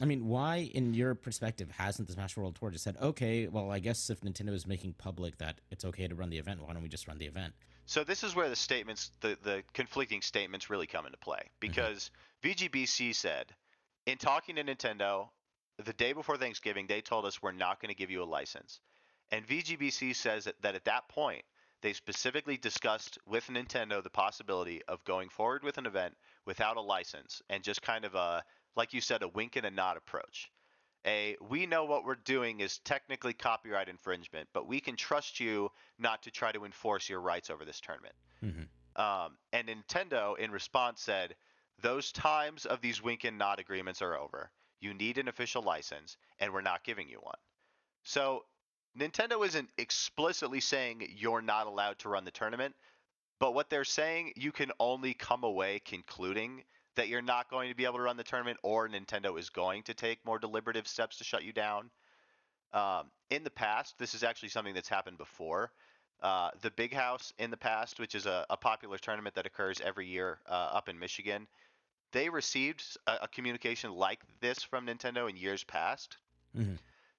I 0.00 0.04
mean, 0.04 0.26
why, 0.26 0.68
in 0.74 0.92
your 0.92 1.14
perspective, 1.14 1.70
hasn't 1.70 2.08
the 2.08 2.14
Smash 2.14 2.36
World 2.36 2.56
Tour 2.58 2.70
just 2.70 2.82
said, 2.82 2.96
okay, 3.00 3.46
well, 3.46 3.70
I 3.70 3.78
guess 3.78 4.10
if 4.10 4.20
Nintendo 4.22 4.52
is 4.52 4.66
making 4.66 4.94
public 4.94 5.38
that 5.38 5.60
it's 5.70 5.84
okay 5.84 6.08
to 6.08 6.14
run 6.16 6.30
the 6.30 6.38
event, 6.38 6.60
why 6.60 6.72
don't 6.72 6.82
we 6.82 6.88
just 6.88 7.06
run 7.06 7.18
the 7.18 7.26
event? 7.26 7.54
So 7.86 8.02
this 8.02 8.24
is 8.24 8.34
where 8.34 8.48
the 8.48 8.56
statements, 8.56 9.12
the, 9.20 9.38
the 9.44 9.62
conflicting 9.72 10.22
statements 10.22 10.68
really 10.68 10.88
come 10.88 11.06
into 11.06 11.18
play 11.18 11.50
because 11.60 12.10
VGBC 12.42 13.14
said, 13.14 13.46
in 14.06 14.18
talking 14.18 14.56
to 14.56 14.64
Nintendo, 14.64 15.28
the 15.84 15.92
day 15.92 16.12
before 16.12 16.36
Thanksgiving, 16.36 16.86
they 16.86 17.00
told 17.00 17.24
us 17.24 17.42
we're 17.42 17.52
not 17.52 17.80
going 17.80 17.88
to 17.88 17.98
give 17.98 18.10
you 18.10 18.22
a 18.22 18.24
license. 18.24 18.80
And 19.30 19.46
VGBC 19.46 20.14
says 20.14 20.44
that, 20.44 20.60
that 20.62 20.74
at 20.74 20.84
that 20.84 21.08
point, 21.08 21.44
they 21.82 21.92
specifically 21.92 22.56
discussed 22.56 23.18
with 23.26 23.46
Nintendo 23.48 24.02
the 24.02 24.10
possibility 24.10 24.82
of 24.88 25.04
going 25.04 25.28
forward 25.28 25.62
with 25.62 25.76
an 25.78 25.86
event 25.86 26.14
without 26.46 26.76
a 26.76 26.80
license 26.80 27.42
and 27.50 27.62
just 27.62 27.82
kind 27.82 28.04
of 28.04 28.14
a, 28.14 28.42
like 28.76 28.94
you 28.94 29.00
said, 29.00 29.22
a 29.22 29.28
wink 29.28 29.56
and 29.56 29.66
a 29.66 29.70
nod 29.70 29.96
approach. 29.96 30.50
A, 31.06 31.36
we 31.46 31.66
know 31.66 31.84
what 31.84 32.04
we're 32.04 32.14
doing 32.14 32.60
is 32.60 32.78
technically 32.78 33.34
copyright 33.34 33.90
infringement, 33.90 34.48
but 34.54 34.66
we 34.66 34.80
can 34.80 34.96
trust 34.96 35.38
you 35.38 35.70
not 35.98 36.22
to 36.22 36.30
try 36.30 36.52
to 36.52 36.64
enforce 36.64 37.08
your 37.08 37.20
rights 37.20 37.50
over 37.50 37.66
this 37.66 37.80
tournament. 37.80 38.14
Mhm. 38.42 38.68
Um, 38.96 39.36
and 39.52 39.68
Nintendo, 39.68 40.38
in 40.38 40.50
response, 40.50 41.02
said, 41.02 41.36
those 41.82 42.12
times 42.12 42.66
of 42.66 42.80
these 42.80 43.02
wink 43.02 43.24
and 43.24 43.38
nod 43.38 43.58
agreements 43.58 44.02
are 44.02 44.16
over. 44.16 44.50
You 44.80 44.94
need 44.94 45.18
an 45.18 45.28
official 45.28 45.62
license, 45.62 46.16
and 46.38 46.52
we're 46.52 46.60
not 46.60 46.84
giving 46.84 47.08
you 47.08 47.18
one. 47.20 47.38
So 48.04 48.44
Nintendo 48.98 49.44
isn't 49.46 49.70
explicitly 49.78 50.60
saying 50.60 51.06
you're 51.16 51.42
not 51.42 51.66
allowed 51.66 51.98
to 52.00 52.08
run 52.08 52.24
the 52.24 52.30
tournament, 52.30 52.74
but 53.40 53.54
what 53.54 53.70
they're 53.70 53.84
saying, 53.84 54.32
you 54.36 54.52
can 54.52 54.70
only 54.78 55.14
come 55.14 55.42
away 55.42 55.80
concluding 55.84 56.62
that 56.96 57.08
you're 57.08 57.22
not 57.22 57.50
going 57.50 57.70
to 57.70 57.74
be 57.74 57.84
able 57.84 57.96
to 57.96 58.02
run 58.02 58.16
the 58.16 58.22
tournament, 58.22 58.58
or 58.62 58.88
Nintendo 58.88 59.38
is 59.38 59.50
going 59.50 59.82
to 59.84 59.94
take 59.94 60.24
more 60.24 60.38
deliberative 60.38 60.86
steps 60.86 61.18
to 61.18 61.24
shut 61.24 61.42
you 61.42 61.52
down. 61.52 61.90
Um, 62.72 63.10
in 63.30 63.42
the 63.42 63.50
past, 63.50 63.98
this 63.98 64.14
is 64.14 64.22
actually 64.22 64.50
something 64.50 64.74
that's 64.74 64.88
happened 64.88 65.18
before. 65.18 65.72
Uh, 66.22 66.50
the 66.62 66.70
Big 66.70 66.94
House 66.94 67.32
in 67.38 67.50
the 67.50 67.56
past, 67.56 67.98
which 67.98 68.14
is 68.14 68.26
a, 68.26 68.46
a 68.48 68.56
popular 68.56 68.98
tournament 68.98 69.34
that 69.34 69.46
occurs 69.46 69.80
every 69.84 70.06
year 70.06 70.38
uh, 70.48 70.70
up 70.72 70.88
in 70.88 70.98
Michigan, 70.98 71.46
they 72.14 72.30
received 72.30 72.82
a, 73.06 73.24
a 73.24 73.28
communication 73.28 73.92
like 73.92 74.20
this 74.40 74.62
from 74.62 74.86
Nintendo 74.86 75.28
in 75.28 75.36
years 75.36 75.64
past, 75.64 76.16
Mhm. 76.56 76.78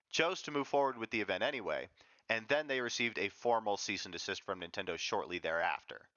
chose 0.09 0.41
to 0.43 0.51
move 0.51 0.67
forward 0.67 0.97
with 0.97 1.11
the 1.11 1.21
event 1.21 1.43
anyway, 1.43 1.89
and 2.29 2.47
then 2.47 2.67
they 2.67 2.79
received 2.81 3.19
a 3.19 3.29
formal 3.29 3.77
cease 3.77 4.05
and 4.05 4.13
desist 4.13 4.41
from 4.43 4.61
Nintendo 4.61 4.97
shortly 4.97 5.37
thereafter. 5.37 6.07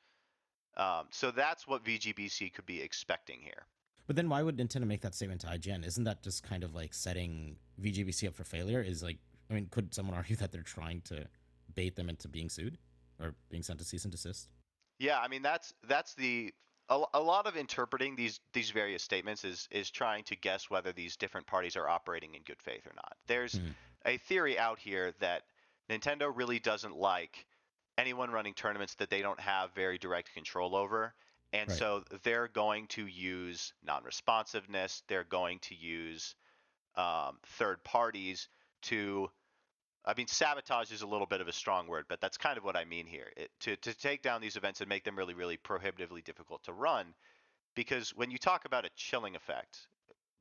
Um, 0.77 1.09
so 1.11 1.33
that's 1.33 1.67
what 1.67 1.85
VGBC 1.85 2.51
could 2.55 2.67
be 2.67 2.81
expecting 2.81 3.41
here. 3.43 3.67
But 4.07 4.15
then 4.17 4.29
why 4.29 4.43
would 4.43 4.57
Nintendo 4.57 4.87
make 4.87 5.01
that 5.03 5.15
statement 5.15 5.41
to 5.43 5.49
IGN? 5.49 5.85
Isn't 5.85 6.05
that 6.05 6.23
just 6.23 6.43
kind 6.45 6.63
of 6.65 6.75
like 6.75 6.95
setting 6.95 7.59
VGBC 7.81 8.29
up 8.29 8.35
for 8.35 8.45
failure? 8.45 8.81
Is 8.81 9.03
like, 9.03 9.19
I 9.51 9.55
mean, 9.55 9.67
could 9.67 9.93
someone 9.93 10.17
argue 10.21 10.37
that 10.37 10.53
they're 10.53 10.63
trying 10.63 11.01
to 11.03 11.29
bait 11.75 11.97
them 11.97 12.09
into 12.09 12.29
being 12.29 12.49
sued 12.49 12.79
or 13.21 13.35
being 13.51 13.65
sent 13.65 13.81
to 13.81 13.85
cease 13.85 14.05
and 14.05 14.13
desist? 14.13 14.49
Yeah, 15.01 15.19
I 15.19 15.29
mean 15.29 15.43
that's 15.43 15.75
that's 15.87 16.15
the 16.15 16.55
a, 16.89 17.05
a 17.15 17.21
lot 17.21 17.47
of 17.47 17.57
interpreting 17.57 18.17
these 18.17 18.41
these 18.53 18.71
various 18.71 19.03
statements 19.03 19.45
is 19.45 19.69
is 19.71 19.91
trying 19.91 20.25
to 20.25 20.37
guess 20.37 20.71
whether 20.71 20.93
these 20.93 21.17
different 21.17 21.47
parties 21.47 21.77
are 21.77 21.89
operating 21.89 22.35
in 22.35 22.43
good 22.43 22.63
faith 22.63 22.87
or 22.87 22.93
not. 22.95 23.17
There's 23.27 23.61
Mhm. 23.61 23.77
a 24.05 24.17
theory 24.19 24.59
out 24.59 24.79
here 24.79 25.13
that 25.21 25.45
Nintendo 25.91 26.31
really 26.35 26.59
doesn't 26.59 26.97
like 26.97 27.47
anyone 27.97 28.31
running 28.31 28.55
tournaments 28.55 28.95
that 28.97 29.11
they 29.11 29.23
don't 29.23 29.41
have 29.41 29.73
very 29.75 29.99
direct 29.99 30.33
control 30.33 30.77
over. 30.77 31.15
And 31.53 31.71
Right. 31.71 31.73
so 31.73 32.05
they're 32.23 32.49
going 32.49 32.87
to 32.89 33.07
use 33.07 33.73
non-responsiveness. 33.83 35.03
They're 35.09 35.25
going 35.25 35.61
to 35.61 35.75
use 35.75 36.37
um, 36.97 37.41
third 37.45 37.85
parties 37.85 38.49
to 38.83 39.31
I 40.09 40.15
mean, 40.17 40.27
sabotage 40.27 40.91
is 40.91 41.03
a 41.03 41.07
little 41.07 41.27
bit 41.27 41.43
of 41.43 41.49
a 41.49 41.53
strong 41.53 41.87
word, 41.87 42.07
but 42.09 42.19
that's 42.19 42.39
kind 42.39 42.57
of 42.57 42.65
what 42.65 42.77
I 42.77 42.87
mean 42.87 43.07
here. 43.07 43.31
It, 43.37 43.51
to 43.61 43.77
to 43.77 43.95
take 43.95 44.23
down 44.23 44.41
these 44.41 44.57
events 44.57 44.81
and 44.81 44.89
make 44.89 45.05
them 45.05 45.17
really, 45.17 45.35
really 45.35 45.59
prohibitively 45.59 46.23
difficult 46.23 46.65
to 46.65 46.73
run, 46.73 47.15
because 47.75 48.17
when 48.17 48.31
you 48.31 48.39
talk 48.39 48.65
about 48.65 48.87
a 48.87 48.91
chilling 48.97 49.37
effect, 49.37 49.87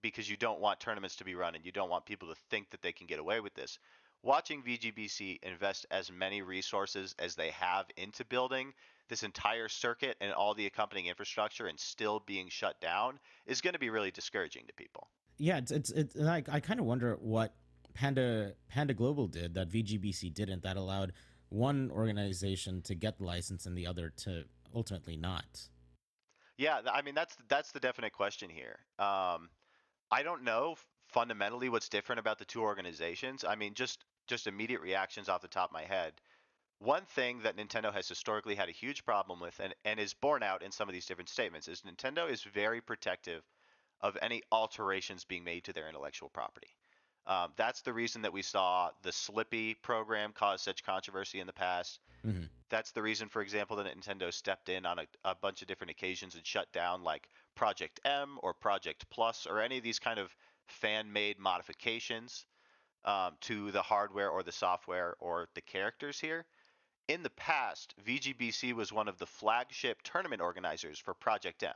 because 0.01 0.29
you 0.29 0.37
don't 0.37 0.61
want 0.61 0.79
tournaments 0.79 1.17
to 1.17 1.25
be 1.25 1.35
run 1.35 1.53
and 1.53 1.65
you 1.65 1.73
don't 1.73 1.89
want 1.89 2.05
people 2.05 2.29
to 2.29 2.35
think 2.49 2.69
that 2.69 2.81
they 2.81 2.93
can 2.93 3.07
get 3.07 3.19
away 3.19 3.41
with 3.41 3.53
this, 3.55 3.77
watching 4.23 4.63
VGBC 4.63 5.39
invest 5.43 5.85
as 5.91 6.09
many 6.09 6.41
resources 6.41 7.13
as 7.19 7.35
they 7.35 7.49
have 7.51 7.87
into 7.97 8.23
building 8.23 8.73
this 9.09 9.23
entire 9.23 9.67
circuit 9.67 10.15
and 10.21 10.31
all 10.31 10.53
the 10.53 10.65
accompanying 10.65 11.07
infrastructure 11.07 11.67
and 11.67 11.77
still 11.77 12.23
being 12.25 12.47
shut 12.49 12.79
down 12.79 13.19
is 13.45 13.59
going 13.59 13.73
to 13.73 13.79
be 13.79 13.89
really 13.89 14.11
discouraging 14.11 14.63
to 14.67 14.73
people. 14.73 15.07
Yeah, 15.37 15.57
it's 15.57 15.71
it's, 15.71 15.89
it's 15.91 16.19
I, 16.19 16.43
I 16.49 16.59
kind 16.61 16.79
of 16.79 16.85
wonder 16.85 17.17
what 17.19 17.53
Panda 17.97 18.53
Panda 18.69 18.93
Global 18.93 19.27
did 19.27 19.55
that 19.55 19.69
VGBC 19.69 20.31
didn't 20.31 20.61
that 20.61 20.77
allowed 20.77 21.13
one 21.49 21.89
organization 21.91 22.83
to 22.83 22.93
get 22.93 23.17
the 23.17 23.23
license 23.23 23.65
and 23.65 23.75
the 23.75 23.87
other 23.87 24.11
to 24.17 24.43
ultimately 24.75 25.17
not. 25.17 25.67
Yeah, 26.57 26.81
I 26.91 27.01
mean 27.01 27.15
that's 27.15 27.35
that's 27.47 27.71
the 27.71 27.79
definite 27.79 28.13
question 28.13 28.51
here. 28.51 28.77
Um, 28.99 29.49
I 30.11 30.21
don't 30.23 30.43
know 30.43 30.75
fundamentally 31.07 31.69
what's 31.69 31.89
different 31.89 32.19
about 32.19 32.37
the 32.37 32.45
two 32.45 32.61
organizations. 32.61 33.43
I 33.43 33.55
mean, 33.55 33.73
just 33.73 34.05
just 34.27 34.45
immediate 34.45 34.81
reactions 34.81 35.27
off 35.27 35.41
the 35.41 35.47
top 35.47 35.69
of 35.69 35.73
my 35.73 35.83
head. 35.83 36.13
One 36.79 37.05
thing 37.05 37.39
that 37.39 37.57
Nintendo 37.57 37.91
has 37.91 38.07
historically 38.07 38.53
had 38.53 38.69
a 38.69 38.73
huge 38.73 39.03
problem 39.03 39.39
with, 39.39 39.59
and, 39.59 39.73
and 39.85 39.99
is 39.99 40.13
borne 40.13 40.43
out 40.43 40.61
in 40.61 40.71
some 40.71 40.87
of 40.87 40.93
these 40.93 41.07
different 41.07 41.29
statements, 41.29 41.67
is 41.67 41.81
Nintendo 41.81 42.29
is 42.29 42.43
very 42.43 42.81
protective 42.81 43.41
of 44.01 44.15
any 44.21 44.43
alterations 44.51 45.25
being 45.25 45.43
made 45.43 45.63
to 45.63 45.73
their 45.73 45.87
intellectual 45.87 46.29
property. 46.29 46.67
Um, 47.27 47.51
that's 47.57 47.81
the 47.81 47.91
reason 47.91 48.21
that 48.21 48.31
we 48.31 48.41
saw 48.41 48.89
the 49.03 49.11
Slippi 49.11 49.75
program 49.81 50.31
cause 50.31 50.61
such 50.61 50.83
controversy 50.83 51.41
in 51.41 51.47
the 51.47 51.53
past. 51.53 51.99
Mhm. 52.25 52.49
That's 52.69 52.91
the 52.91 53.01
reason, 53.01 53.27
for 53.27 53.41
example, 53.41 53.75
that 53.77 53.85
Nintendo 53.85 54.33
stepped 54.33 54.69
in 54.69 54.85
on 54.85 54.99
a, 54.99 55.07
a 55.25 55.35
bunch 55.35 55.61
of 55.61 55.67
different 55.67 55.91
occasions 55.91 56.35
and 56.35 56.45
shut 56.45 56.71
down 56.71 57.03
like 57.03 57.29
Project 57.55 57.99
M 58.05 58.39
or 58.41 58.53
Project 58.53 59.09
Plus 59.09 59.45
or 59.45 59.59
any 59.61 59.77
of 59.77 59.83
these 59.83 59.99
kind 59.99 60.19
of 60.19 60.33
fan-made 60.67 61.37
modifications 61.37 62.45
um, 63.05 63.37
to 63.41 63.71
the 63.71 63.81
hardware 63.81 64.29
or 64.29 64.43
the 64.43 64.51
software 64.51 65.15
or 65.19 65.47
the 65.53 65.61
characters 65.61 66.19
here. 66.19 66.45
In 67.07 67.23
the 67.23 67.29
past, 67.31 67.93
VGBC 68.05 68.73
was 68.73 68.91
one 68.91 69.07
of 69.07 69.17
the 69.17 69.25
flagship 69.25 70.01
tournament 70.01 70.41
organizers 70.41 70.99
for 70.99 71.13
Project 71.13 71.63
M. 71.63 71.73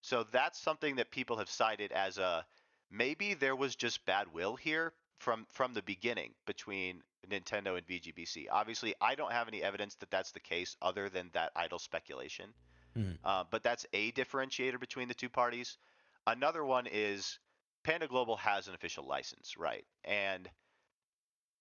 So 0.00 0.24
that's 0.24 0.58
something 0.60 0.96
that 0.96 1.10
people 1.10 1.36
have 1.36 1.50
cited 1.50 1.92
as 1.92 2.18
a 2.18 2.44
maybe 2.92 3.34
there 3.34 3.56
was 3.56 3.74
just 3.74 4.04
bad 4.04 4.32
will 4.32 4.54
here 4.54 4.92
from 5.18 5.46
from 5.50 5.74
the 5.74 5.82
beginning 5.82 6.34
between 6.46 7.02
Nintendo 7.28 7.78
and 7.78 7.86
VGBC. 7.86 8.46
Obviously, 8.50 8.94
I 9.00 9.14
don't 9.14 9.32
have 9.32 9.48
any 9.48 9.62
evidence 9.62 9.94
that 9.96 10.10
that's 10.10 10.32
the 10.32 10.40
case 10.40 10.76
other 10.82 11.08
than 11.08 11.30
that 11.32 11.52
idle 11.56 11.78
speculation. 11.78 12.52
Mhm. 12.96 13.18
Uh, 13.24 13.44
but 13.50 13.62
that's 13.62 13.86
a 13.92 14.12
differentiator 14.12 14.78
between 14.78 15.08
the 15.08 15.14
two 15.14 15.30
parties. 15.30 15.78
Another 16.26 16.64
one 16.64 16.86
is 16.86 17.38
Panda 17.84 18.06
Global 18.06 18.36
has 18.36 18.68
an 18.68 18.74
official 18.74 19.04
license, 19.04 19.56
right? 19.56 19.86
And 20.04 20.50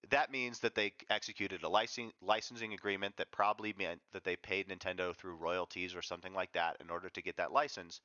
that 0.10 0.32
means 0.32 0.60
that 0.60 0.76
they 0.76 0.94
executed 1.10 1.64
a 1.64 1.70
licensing 1.70 2.12
licensing 2.22 2.74
agreement 2.74 3.16
that 3.18 3.32
probably 3.32 3.74
meant 3.74 4.02
that 4.12 4.24
they 4.24 4.36
paid 4.36 4.68
Nintendo 4.68 5.16
through 5.16 5.36
royalties 5.36 5.96
or 5.96 6.02
something 6.02 6.34
like 6.34 6.52
that 6.54 6.78
in 6.82 6.90
order 6.90 7.10
to 7.10 7.22
get 7.22 7.38
that 7.38 7.52
license. 7.52 8.02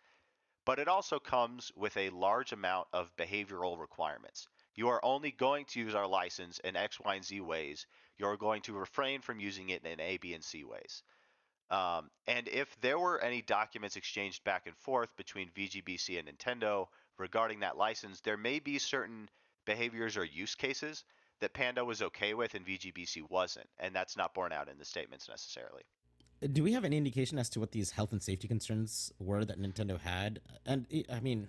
But 0.67 0.81
it 0.81 0.89
also 0.89 1.21
comes 1.21 1.71
with 1.77 1.97
a 1.97 2.11
large 2.11 2.53
amount 2.53 2.89
of 2.93 3.15
behavioral 3.17 3.79
requirements. 3.79 4.49
You 4.75 4.89
are 4.89 5.03
only 5.05 5.31
going 5.31 5.65
to 5.67 5.81
use 5.81 5.95
our 5.95 6.09
license 6.09 6.59
in 6.59 6.75
X, 6.75 6.99
Y, 7.01 7.15
and 7.15 7.25
Z 7.25 7.41
ways. 7.41 7.87
You're 8.19 8.37
going 8.37 8.63
to 8.63 8.75
refrain 8.75 9.21
from 9.21 9.39
using 9.39 9.71
it 9.71 9.87
in 9.87 10.01
A, 10.01 10.17
B, 10.17 10.35
and 10.35 10.43
C 10.43 10.65
ways. 10.65 11.05
Um, 11.71 12.11
and 12.27 12.49
if 12.49 12.79
there 12.81 12.99
were 12.99 13.21
any 13.21 13.43
documents 13.43 13.95
exchanged 13.95 14.43
back 14.43 14.67
and 14.67 14.77
forth 14.77 15.15
between 15.17 15.51
VGBC 15.51 16.19
and 16.19 16.29
Nintendo 16.29 16.89
regarding 17.17 17.61
that 17.61 17.77
license, 17.77 18.21
there 18.21 18.37
may 18.37 18.59
be 18.59 18.79
certain 18.79 19.29
behaviors 19.67 20.17
or 20.17 20.25
use 20.25 20.57
cases 20.57 21.05
that 21.41 21.55
Panda 21.55 21.85
was 21.85 22.03
okay 22.03 22.35
with 22.35 22.55
and 22.55 22.67
VGBC 22.67 23.31
wasn't, 23.31 23.69
and 23.79 23.95
that's 23.95 24.17
not 24.17 24.35
borne 24.35 24.53
out 24.53 24.69
in 24.69 24.79
the 24.79 24.85
statements 24.85 25.29
necessarily. 25.29 25.83
Do 26.40 26.62
we 26.62 26.73
have 26.73 26.85
any 26.85 26.97
indication 26.99 27.38
as 27.38 27.49
to 27.50 27.61
what 27.61 27.73
these 27.73 27.93
health 27.93 28.12
and 28.12 28.23
safety 28.23 28.47
concerns 28.47 29.12
were 29.19 29.45
that 29.45 29.59
Nintendo 29.61 29.99
had? 29.99 30.40
And 30.66 30.87
i- 30.93 31.05
I 31.11 31.21
mean, 31.21 31.49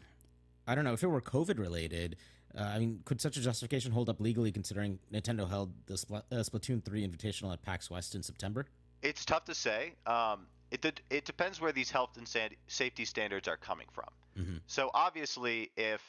I 0.65 0.75
don't 0.75 0.83
know 0.85 0.93
if 0.93 1.03
it 1.03 1.07
were 1.07 1.21
COVID 1.21 1.59
related. 1.59 2.17
Uh, 2.57 2.61
I 2.61 2.79
mean, 2.79 3.01
could 3.03 3.19
such 3.21 3.35
a 3.37 3.41
justification 3.41 3.91
hold 3.91 4.09
up 4.09 4.19
legally, 4.21 4.51
considering 4.51 4.99
Nintendo 5.11 5.47
held 5.49 5.85
the 5.87 5.95
Spl- 5.95 6.23
uh, 6.31 6.35
Splatoon 6.37 6.83
three 6.83 7.05
Invitational 7.05 7.51
at 7.53 7.61
PAX 7.61 7.89
West 7.89 8.15
in 8.15 8.23
September? 8.23 8.65
It's 9.01 9.25
tough 9.25 9.45
to 9.45 9.53
say. 9.55 9.93
Um, 10.05 10.47
it 10.71 10.81
de- 10.81 10.93
it 11.09 11.25
depends 11.25 11.59
where 11.61 11.71
these 11.71 11.91
health 11.91 12.17
and 12.17 12.27
san- 12.27 12.55
safety 12.67 13.05
standards 13.05 13.47
are 13.47 13.57
coming 13.57 13.87
from. 13.91 14.09
Mhm. 14.37 14.61
So 14.67 14.89
obviously, 14.93 15.71
if 15.75 16.01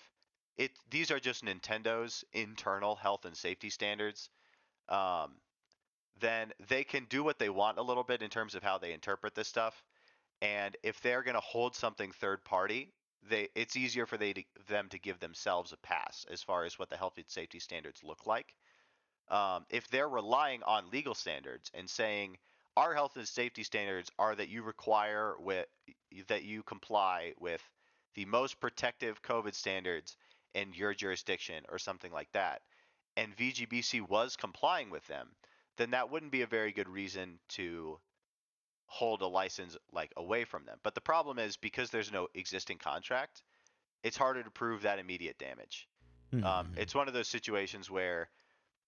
it 0.56 0.73
these 0.90 1.11
are 1.11 1.20
just 1.20 1.44
Nintendo's 1.44 2.25
internal 2.32 2.97
health 2.97 3.25
and 3.25 3.37
safety 3.37 3.70
standards, 3.70 4.30
um, 4.88 5.40
then 6.20 6.52
they 6.68 6.84
can 6.84 7.04
do 7.08 7.22
what 7.22 7.38
they 7.38 7.48
want 7.48 7.78
a 7.78 7.82
little 7.82 8.04
bit 8.04 8.22
in 8.22 8.30
terms 8.30 8.54
of 8.54 8.62
how 8.62 8.78
they 8.78 8.92
interpret 8.92 9.34
this 9.34 9.48
stuff. 9.48 9.82
And 10.40 10.76
if 10.82 11.00
they're 11.00 11.22
going 11.22 11.34
to 11.34 11.40
hold 11.40 11.75
something 11.75 12.12
third 12.12 12.44
party, 12.44 12.92
they 13.28 13.48
it's 13.54 13.76
easier 13.76 14.06
for 14.06 14.16
they 14.16 14.32
to, 14.32 14.42
them 14.68 14.88
to 14.90 14.98
give 14.98 15.18
themselves 15.18 15.72
a 15.72 15.76
pass 15.78 16.25
as 16.30 16.42
far 16.42 16.64
as 16.64 16.78
what 16.78 16.88
the 16.88 16.96
health 16.96 17.14
and 17.16 17.28
safety 17.28 17.58
standards 17.58 18.02
look 18.04 18.26
like. 18.26 18.54
Um, 19.28 19.66
if 19.68 19.88
they're 19.88 20.08
relying 20.08 20.62
on 20.62 20.90
legal 20.90 21.14
standards 21.14 21.70
and 21.75 21.90
saying 21.90 22.38
our 22.76 22.94
health 22.94 23.16
and 23.16 23.26
safety 23.26 23.64
standards 23.64 24.10
are 24.18 24.34
that 24.34 24.48
you 24.48 24.62
require 24.62 25.34
with 25.40 25.66
that 26.28 26.44
you 26.44 26.62
comply 26.62 27.34
with 27.38 27.62
the 28.14 28.25
most 28.25 28.60
protective 28.60 29.20
COVID 29.22 29.54
standards 29.54 30.16
in 30.54 30.72
your 30.72 30.94
jurisdiction 30.94 31.64
or 31.68 31.78
something 31.78 32.12
like 32.12 32.30
that, 32.32 32.62
and 33.16 33.37
VGBC 33.37 34.08
was 34.08 34.37
complying 34.37 34.90
with 34.90 35.06
them, 35.08 35.28
then 35.78 35.92
that 35.92 36.11
wouldn't 36.11 36.32
be 36.32 36.42
a 36.42 36.47
very 36.47 36.73
good 36.73 36.88
reason 36.88 37.38
to 37.49 37.99
hold 38.87 39.23
a 39.23 39.26
license 39.26 39.76
like 39.92 40.12
away 40.16 40.44
from 40.44 40.64
them. 40.64 40.78
But 40.82 40.94
the 40.94 41.00
problem 41.00 41.38
is 41.38 41.56
because 41.56 41.90
there's 41.90 42.12
no 42.12 42.28
existing 42.35 42.78
contract, 42.78 43.42
it's 44.02 44.16
harder 44.16 44.42
to 44.42 44.50
prove 44.50 44.82
that 44.82 44.99
immediate 44.99 45.38
damage. 45.38 45.88
Um, 46.32 46.42
Mhm. 46.42 46.78
it's 46.78 46.94
one 46.94 47.08
of 47.08 47.14
those 47.14 47.28
situations 47.28 47.90
where 47.90 48.30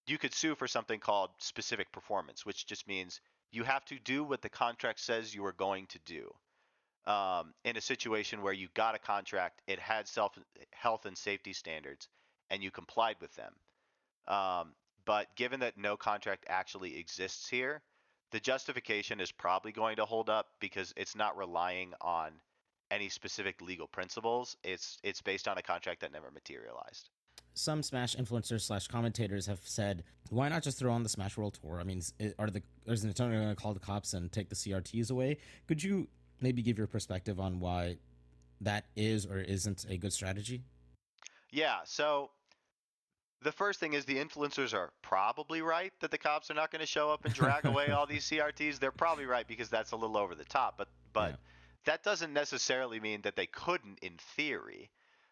you 0.07 0.19
could 0.19 0.35
sue 0.35 0.55
for 0.55 0.69
something 0.69 1.01
called 1.01 1.31
specific 1.39 1.93
performance, 1.93 2.45
which 2.45 2.67
just 2.67 2.87
means 2.87 3.21
you 3.51 3.65
have 3.65 3.85
to 3.87 3.99
do 3.99 4.25
what 4.25 4.43
the 4.43 4.49
contract 4.49 5.01
says 5.01 5.35
you 5.35 5.45
are 5.45 5.53
going 5.53 5.87
to 5.89 5.99
do. 6.01 6.35
Um, 7.07 7.55
in 7.65 7.77
a 7.77 7.81
situation 7.81 8.43
where 8.43 8.53
you 8.53 8.69
got 8.75 8.95
a 8.95 8.99
contract, 8.99 9.63
it 9.67 9.79
had 9.79 10.07
self 10.07 10.39
health 10.71 11.07
and 11.07 11.17
safety 11.17 11.53
standards, 11.53 12.09
and 12.51 12.63
you 12.63 12.71
complied 12.71 13.17
with 13.21 13.35
them. 13.37 13.55
Um, 14.29 14.75
but 15.05 15.35
given 15.37 15.61
that 15.61 15.77
no 15.77 15.97
contract 15.97 16.45
actually 16.49 16.97
exists 16.99 17.49
here, 17.49 17.83
the 18.31 18.41
justification 18.41 19.21
is 19.21 19.33
probably 19.33 19.73
going 19.73 19.97
to 19.97 20.05
hold 20.05 20.31
up 20.31 20.49
because 20.61 20.93
it's 20.97 21.17
not 21.17 21.37
relying 21.37 21.93
on 22.01 22.33
any 22.91 23.09
specific 23.09 23.61
legal 23.61 23.87
principles. 23.87 24.57
It's 24.65 24.99
it's 25.03 25.21
based 25.21 25.49
on 25.49 25.59
a 25.59 25.63
contract 25.63 26.01
that 26.01 26.13
never 26.13 26.31
materialized. 26.31 27.11
some 27.55 27.83
Smash 27.83 28.17
influencers 28.17 28.63
slash 28.63 28.87
commentators 28.89 29.47
have 29.47 29.61
said, 29.65 30.05
why 30.31 30.49
not 30.49 30.63
just 30.63 30.79
throw 30.79 30.93
on 30.93 31.03
the 31.03 31.09
Smash 31.09 31.37
World 31.37 31.59
Tour? 31.61 31.81
I 31.81 31.85
mean, 31.85 32.03
are 32.39 32.51
the 32.51 32.63
is 32.87 33.05
Nintendo 33.05 33.33
going 33.33 33.49
to 33.49 33.57
call 33.57 33.75
the 33.75 33.81
cops 33.81 34.15
and 34.15 34.31
take 34.31 34.49
the 34.49 34.55
CRTs 34.57 35.11
away? 35.11 35.39
Could 35.67 35.83
you 35.83 36.09
maybe 36.41 36.63
give 36.63 36.79
your 36.79 36.87
perspective 36.87 37.41
on 37.41 37.61
why 37.61 37.97
that 38.61 38.87
is 38.97 39.27
or 39.27 39.39
isn't 39.39 39.87
a 39.89 39.97
good 39.97 40.13
strategy? 40.13 40.63
Yeah, 41.51 41.79
so 41.85 42.31
the 43.43 43.53
first 43.53 43.81
thing 43.81 43.95
is 43.95 44.05
the 44.05 44.17
influencers 44.19 44.75
are 44.75 44.93
probably 45.03 45.63
right 45.63 45.93
that 46.01 46.11
the 46.11 46.19
cops 46.19 46.51
are 46.51 46.55
not 46.55 46.71
going 46.71 46.81
to 46.81 46.87
show 46.87 47.11
up 47.11 47.25
and 47.25 47.35
drag 47.35 47.67
away 47.67 47.91
all 47.91 48.07
these 48.07 48.25
CRTs. 48.31 48.79
They're 48.79 48.93
probably 48.93 49.27
right 49.27 49.47
because 49.47 49.71
that's 49.71 49.93
a 49.93 49.97
little 49.97 50.17
over 50.17 50.35
the 50.35 50.45
top, 50.45 50.77
but 50.79 50.89
but 51.13 51.33
Yeah. 51.33 51.37
that 51.85 52.03
doesn't 52.03 52.33
necessarily 52.33 53.01
mean 53.01 53.23
that 53.23 53.37
they 53.37 53.47
couldn't 53.47 53.99
in 54.01 54.17
theory. 54.19 54.91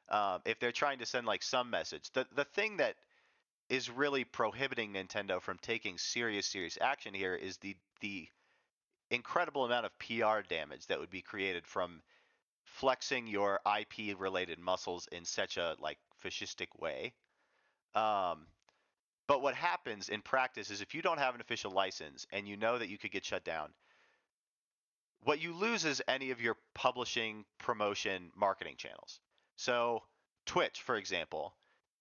Um, 0.08 0.40
if 0.46 0.58
they're 0.58 0.72
trying 0.72 1.00
to 1.00 1.06
send 1.06 1.26
like 1.26 1.42
some 1.42 1.70
message, 1.70 2.10
the 2.12 2.26
the 2.34 2.44
thing 2.44 2.78
that 2.78 2.96
is 3.68 3.90
really 3.90 4.24
prohibiting 4.24 4.92
Nintendo 4.94 5.40
from 5.42 5.58
taking 5.58 5.98
serious 5.98 6.46
serious 6.46 6.78
action 6.80 7.14
here 7.14 7.34
is 7.34 7.58
the 7.58 7.76
the 8.00 8.28
incredible 9.10 9.64
amount 9.64 9.86
of 9.86 9.98
PR 9.98 10.40
damage 10.48 10.86
that 10.86 10.98
would 10.98 11.10
be 11.10 11.22
created 11.22 11.66
from 11.66 12.02
flexing 12.64 13.26
your 13.26 13.60
IP 13.78 14.18
related 14.18 14.58
muscles 14.58 15.08
in 15.12 15.24
such 15.24 15.56
a 15.56 15.76
like 15.80 15.98
fascistic 16.24 16.68
way. 16.78 17.12
Um, 17.95 18.47
but 19.26 19.42
what 19.42 19.54
happens 19.54 20.09
in 20.09 20.23
practice 20.23 20.71
is 20.71 20.80
if 20.80 20.95
you 20.95 21.02
don't 21.02 21.18
have 21.18 21.35
an 21.35 21.40
official 21.40 21.71
license 21.71 22.26
and 22.33 22.49
you 22.49 22.57
know 22.57 22.78
that 22.78 22.88
you 22.88 22.99
could 22.99 23.11
get 23.11 23.25
shut 23.25 23.45
down, 23.45 23.68
what 25.23 25.40
you 25.42 25.52
lose 25.52 25.85
is 25.85 26.02
any 26.09 26.30
of 26.30 26.40
your 26.40 26.57
publishing, 26.75 27.45
promotion, 27.59 28.30
marketing 28.37 28.76
channels. 28.76 29.21
So 29.57 30.02
Twitch, 30.47 30.80
for 30.80 30.97
example, 30.97 31.54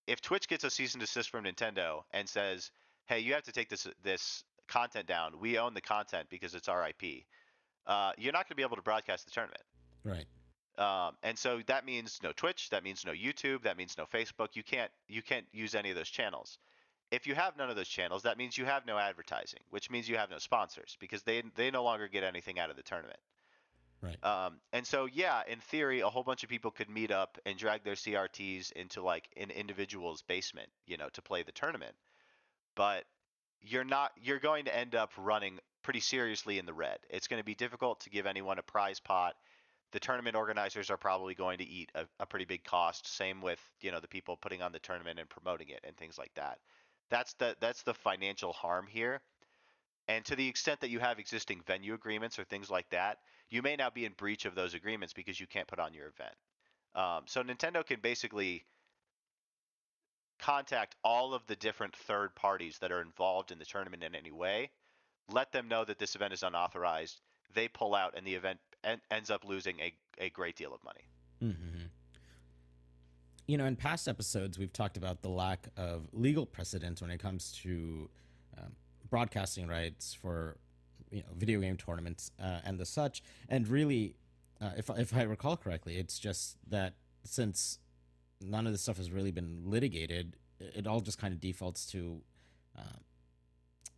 if 0.05 0.21
Twitch 0.21 0.47
gets 0.47 0.63
a 0.63 0.69
cease 0.69 0.93
and 0.93 1.01
desist 1.01 1.29
from 1.29 1.43
Nintendo 1.43 2.03
and 2.11 2.29
says, 2.29 2.71
"Hey, 3.07 3.19
you 3.19 3.33
have 3.33 3.43
to 3.43 3.51
take 3.51 3.69
this 3.69 3.87
this 4.03 4.43
content 4.67 5.07
down. 5.07 5.39
We 5.39 5.57
own 5.57 5.73
the 5.73 5.81
content 5.81 6.29
because 6.29 6.55
it's 6.55 6.69
our 6.69 6.87
IP," 6.87 7.25
uh, 7.85 8.13
you're 8.17 8.31
not 8.31 8.45
going 8.45 8.49
to 8.49 8.55
be 8.55 8.63
able 8.63 8.77
to 8.77 8.81
broadcast 8.81 9.25
the 9.25 9.31
tournament. 9.31 9.63
Right. 10.03 10.27
Um, 10.77 11.15
and 11.23 11.37
so 11.37 11.61
that 11.65 11.85
means 11.85 12.19
no 12.21 12.31
Twitch, 12.31 12.69
that 12.69 12.83
means 12.83 13.03
no 13.05 13.11
YouTube, 13.11 13.63
that 13.63 13.77
means 13.77 13.97
no 13.97 14.05
Facebook. 14.05 14.49
You 14.55 14.63
can't 14.63 14.91
you 15.07 15.21
can't 15.21 15.45
use 15.51 15.73
any 15.73 15.89
of 15.89 15.95
those 15.95 16.09
channels. 16.09 16.59
If 17.09 17.25
you 17.25 17.35
have 17.35 17.57
none 17.57 17.69
of 17.69 17.75
those 17.75 17.87
channels, 17.87 18.23
that 18.23 18.37
means 18.37 18.57
you 18.57 18.65
have 18.65 18.85
no 18.85 18.97
advertising, 18.97 19.61
which 19.69 19.89
means 19.89 20.07
you 20.07 20.17
have 20.17 20.29
no 20.29 20.37
sponsors 20.37 20.95
because 20.99 21.23
they 21.23 21.41
they 21.55 21.71
no 21.71 21.83
longer 21.83 22.07
get 22.07 22.23
anything 22.23 22.59
out 22.59 22.69
of 22.69 22.75
the 22.75 22.83
tournament. 22.83 23.19
Right. 24.01 24.23
Um, 24.23 24.57
and 24.71 24.85
so 24.85 25.07
yeah, 25.11 25.41
in 25.47 25.59
theory, 25.59 26.01
a 26.01 26.09
whole 26.09 26.23
bunch 26.23 26.43
of 26.43 26.49
people 26.49 26.69
could 26.69 26.89
meet 26.89 27.09
up 27.09 27.39
and 27.45 27.57
drag 27.57 27.83
their 27.83 27.95
CRTs 27.95 28.71
into 28.73 29.01
like 29.01 29.27
an 29.35 29.49
individual's 29.49 30.21
basement, 30.21 30.69
you 30.85 30.97
know, 30.97 31.09
to 31.13 31.21
play 31.23 31.41
the 31.41 31.51
tournament. 31.51 31.95
But 32.75 33.05
you're 33.61 33.83
not 33.83 34.11
you're 34.21 34.39
going 34.39 34.65
to 34.65 34.77
end 34.77 34.93
up 34.93 35.11
running 35.17 35.59
pretty 35.81 36.01
seriously 36.01 36.59
in 36.59 36.67
the 36.67 36.73
red. 36.73 36.99
It's 37.09 37.27
going 37.27 37.41
to 37.41 37.45
be 37.45 37.55
difficult 37.55 38.01
to 38.01 38.11
give 38.11 38.27
anyone 38.27 38.59
a 38.59 38.63
prize 38.63 38.99
pot 38.99 39.35
the 39.91 39.99
tournament 39.99 40.35
organizers 40.35 40.89
are 40.89 40.97
probably 40.97 41.33
going 41.33 41.59
to 41.59 41.67
eat 41.67 41.91
a, 41.95 42.05
a, 42.19 42.25
pretty 42.25 42.45
big 42.45 42.63
cost. 42.63 43.07
Same 43.07 43.41
with 43.41 43.59
you 43.81 43.91
know 43.91 43.99
the 43.99 44.07
people 44.07 44.37
putting 44.37 44.61
on 44.61 44.71
the 44.71 44.79
tournament 44.79 45.19
and 45.19 45.29
promoting 45.29 45.69
it 45.69 45.79
and 45.83 45.95
things 45.95 46.17
like 46.17 46.33
that. 46.35 46.59
That's 47.09 47.33
the 47.35 47.55
that's 47.59 47.83
the 47.83 47.93
financial 47.93 48.53
harm 48.53 48.87
here. 48.87 49.21
And 50.09 50.23
to 50.25 50.35
the 50.35 50.47
extent 50.47 50.81
that 50.81 50.89
you 50.89 50.99
have 50.99 51.19
existing 51.19 51.61
venue 51.67 51.93
agreements 51.93 52.39
or 52.39 52.45
things 52.45 52.69
like 52.69 52.89
that, 52.91 53.17
you 53.49 53.61
may 53.61 53.75
now 53.75 53.89
be 53.89 54.05
in 54.05 54.13
breach 54.13 54.45
of 54.45 54.55
those 54.55 54.73
agreements 54.73 55.13
because 55.13 55.39
you 55.39 55.47
can't 55.47 55.67
put 55.67 55.79
on 55.79 55.93
your 55.93 56.07
event. 56.07 56.35
Um, 56.95 57.23
so 57.27 57.43
Nintendo 57.43 57.85
can 57.85 57.99
basically 57.99 58.65
contact 60.39 60.95
all 61.03 61.33
of 61.33 61.45
the 61.47 61.55
different 61.55 61.95
third 61.95 62.35
parties 62.35 62.77
that 62.79 62.91
are 62.91 63.01
involved 63.01 63.51
in 63.51 63.59
the 63.59 63.65
tournament 63.65 64.03
in 64.03 64.15
any 64.15 64.31
way, 64.31 64.69
let 65.29 65.51
them 65.51 65.67
know 65.67 65.83
that 65.83 65.99
this 65.99 66.15
event 66.15 66.33
is 66.33 66.43
unauthorized. 66.43 67.19
They 67.53 67.67
pull 67.67 67.95
out, 67.95 68.13
and 68.15 68.25
the 68.25 68.35
event 68.35 68.59
en- 68.83 69.01
ends 69.11 69.29
up 69.29 69.43
losing 69.45 69.79
a, 69.79 69.93
a 70.19 70.29
great 70.29 70.55
deal 70.55 70.73
of 70.73 70.83
money. 70.83 71.07
Mm-hmm. 71.43 71.85
You 73.47 73.57
know, 73.57 73.65
in 73.65 73.75
past 73.75 74.07
episodes, 74.07 74.59
we've 74.59 74.73
talked 74.73 74.97
about 74.97 75.21
the 75.21 75.29
lack 75.29 75.67
of 75.77 76.09
legal 76.11 76.45
precedent 76.45 77.01
when 77.01 77.11
it 77.11 77.19
comes 77.19 77.51
to 77.63 78.09
um, 78.57 78.73
broadcasting 79.09 79.67
rights 79.67 80.13
for 80.13 80.57
you 81.11 81.19
know 81.19 81.29
video 81.35 81.61
game 81.61 81.77
tournaments 81.77 82.31
uh, 82.41 82.59
and 82.65 82.77
the 82.77 82.85
such. 82.85 83.23
And 83.47 83.67
really, 83.67 84.15
uh, 84.59 84.71
if 84.77 84.89
if 84.89 85.15
I 85.15 85.23
recall 85.23 85.55
correctly, 85.55 85.97
it's 85.97 86.19
just 86.19 86.57
that 86.69 86.95
since 87.23 87.79
none 88.41 88.67
of 88.67 88.73
this 88.73 88.81
stuff 88.81 88.97
has 88.97 89.11
really 89.11 89.31
been 89.31 89.61
litigated, 89.65 90.35
it 90.59 90.85
all 90.85 90.99
just 90.99 91.17
kind 91.17 91.33
of 91.33 91.39
defaults 91.39 91.85
to 91.91 92.21
uh, 92.77 92.97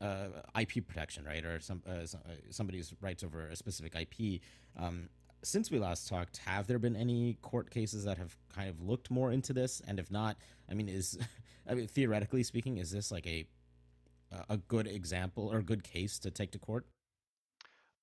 uh, 0.01 0.27
IP 0.59 0.87
protection, 0.87 1.25
right, 1.25 1.43
or 1.43 1.59
some, 1.59 1.81
uh, 1.87 1.91
uh 1.91 2.05
somebody's 2.49 2.93
rights 3.01 3.23
over 3.23 3.47
a 3.47 3.55
specific 3.55 3.95
IP. 3.95 4.41
Um, 4.77 5.09
since 5.41 5.71
we 5.71 5.79
last 5.79 6.07
talked, 6.07 6.37
have 6.37 6.67
there 6.67 6.79
been 6.79 6.95
any 6.95 7.37
court 7.41 7.69
cases 7.69 8.03
that 8.03 8.17
have 8.17 8.35
kind 8.53 8.69
of 8.69 8.81
looked 8.81 9.09
more 9.09 9.31
into 9.31 9.53
this? 9.53 9.81
And 9.87 9.99
if 9.99 10.11
not, 10.11 10.37
I 10.69 10.73
mean, 10.73 10.89
is 10.89 11.17
I 11.69 11.73
mean, 11.75 11.87
theoretically 11.87 12.43
speaking, 12.43 12.77
is 12.77 12.91
this 12.91 13.11
like 13.11 13.27
a 13.27 13.45
a 14.47 14.57
good 14.57 14.87
example 14.87 15.51
or 15.51 15.61
good 15.61 15.83
case 15.83 16.19
to 16.19 16.29
take 16.29 16.51
to 16.51 16.59
court? 16.59 16.85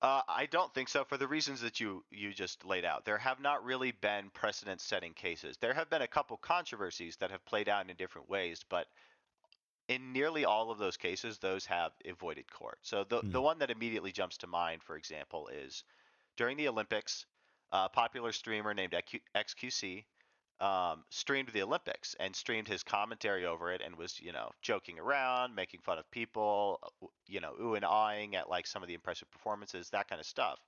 Uh, 0.01 0.21
I 0.27 0.45
don't 0.45 0.71
think 0.73 0.89
so 0.89 1.03
for 1.03 1.17
the 1.17 1.27
reasons 1.27 1.59
that 1.61 1.79
you 1.79 2.03
you 2.11 2.31
just 2.31 2.63
laid 2.65 2.85
out. 2.85 3.03
There 3.03 3.17
have 3.17 3.39
not 3.39 3.63
really 3.63 3.91
been 3.91 4.29
precedent-setting 4.31 5.13
cases. 5.13 5.57
There 5.57 5.73
have 5.73 5.89
been 5.89 6.03
a 6.03 6.07
couple 6.07 6.37
controversies 6.37 7.17
that 7.17 7.31
have 7.31 7.43
played 7.45 7.67
out 7.67 7.89
in 7.89 7.95
different 7.95 8.29
ways, 8.29 8.63
but 8.69 8.87
in 9.87 10.11
nearly 10.13 10.45
all 10.45 10.71
of 10.71 10.77
those 10.77 10.97
cases, 10.97 11.37
those 11.37 11.65
have 11.65 11.91
avoided 12.05 12.51
court. 12.51 12.79
So 12.81 13.03
the 13.03 13.21
mm. 13.21 13.31
the 13.31 13.41
one 13.41 13.59
that 13.59 13.71
immediately 13.71 14.11
jumps 14.11 14.37
to 14.37 14.47
mind, 14.47 14.83
for 14.83 14.97
example, 14.97 15.47
is 15.47 15.83
during 16.35 16.57
the 16.57 16.67
Olympics, 16.67 17.25
a 17.71 17.89
popular 17.89 18.31
streamer 18.31 18.73
named 18.73 18.95
XQC 19.35 20.05
um, 20.59 21.03
streamed 21.09 21.49
the 21.49 21.61
Olympics 21.61 22.15
and 22.19 22.35
streamed 22.35 22.67
his 22.67 22.83
commentary 22.83 23.45
over 23.45 23.71
it 23.71 23.81
and 23.83 23.95
was, 23.95 24.19
you 24.19 24.31
know, 24.31 24.49
joking 24.61 24.97
around, 24.99 25.53
making 25.53 25.81
fun 25.81 25.99
of 25.99 26.09
people, 26.09 26.79
uh, 26.83 27.07
you 27.27 27.39
know, 27.39 27.53
ooh 27.61 27.75
and 27.75 27.85
ahhing 27.85 28.33
at 28.33 28.49
like 28.49 28.65
some 28.65 28.81
of 28.81 28.87
the 28.87 28.95
impressive 28.95 29.29
performances, 29.29 29.89
that 29.89 30.07
kind 30.07 30.19
of 30.19 30.25
stuff. 30.25 30.59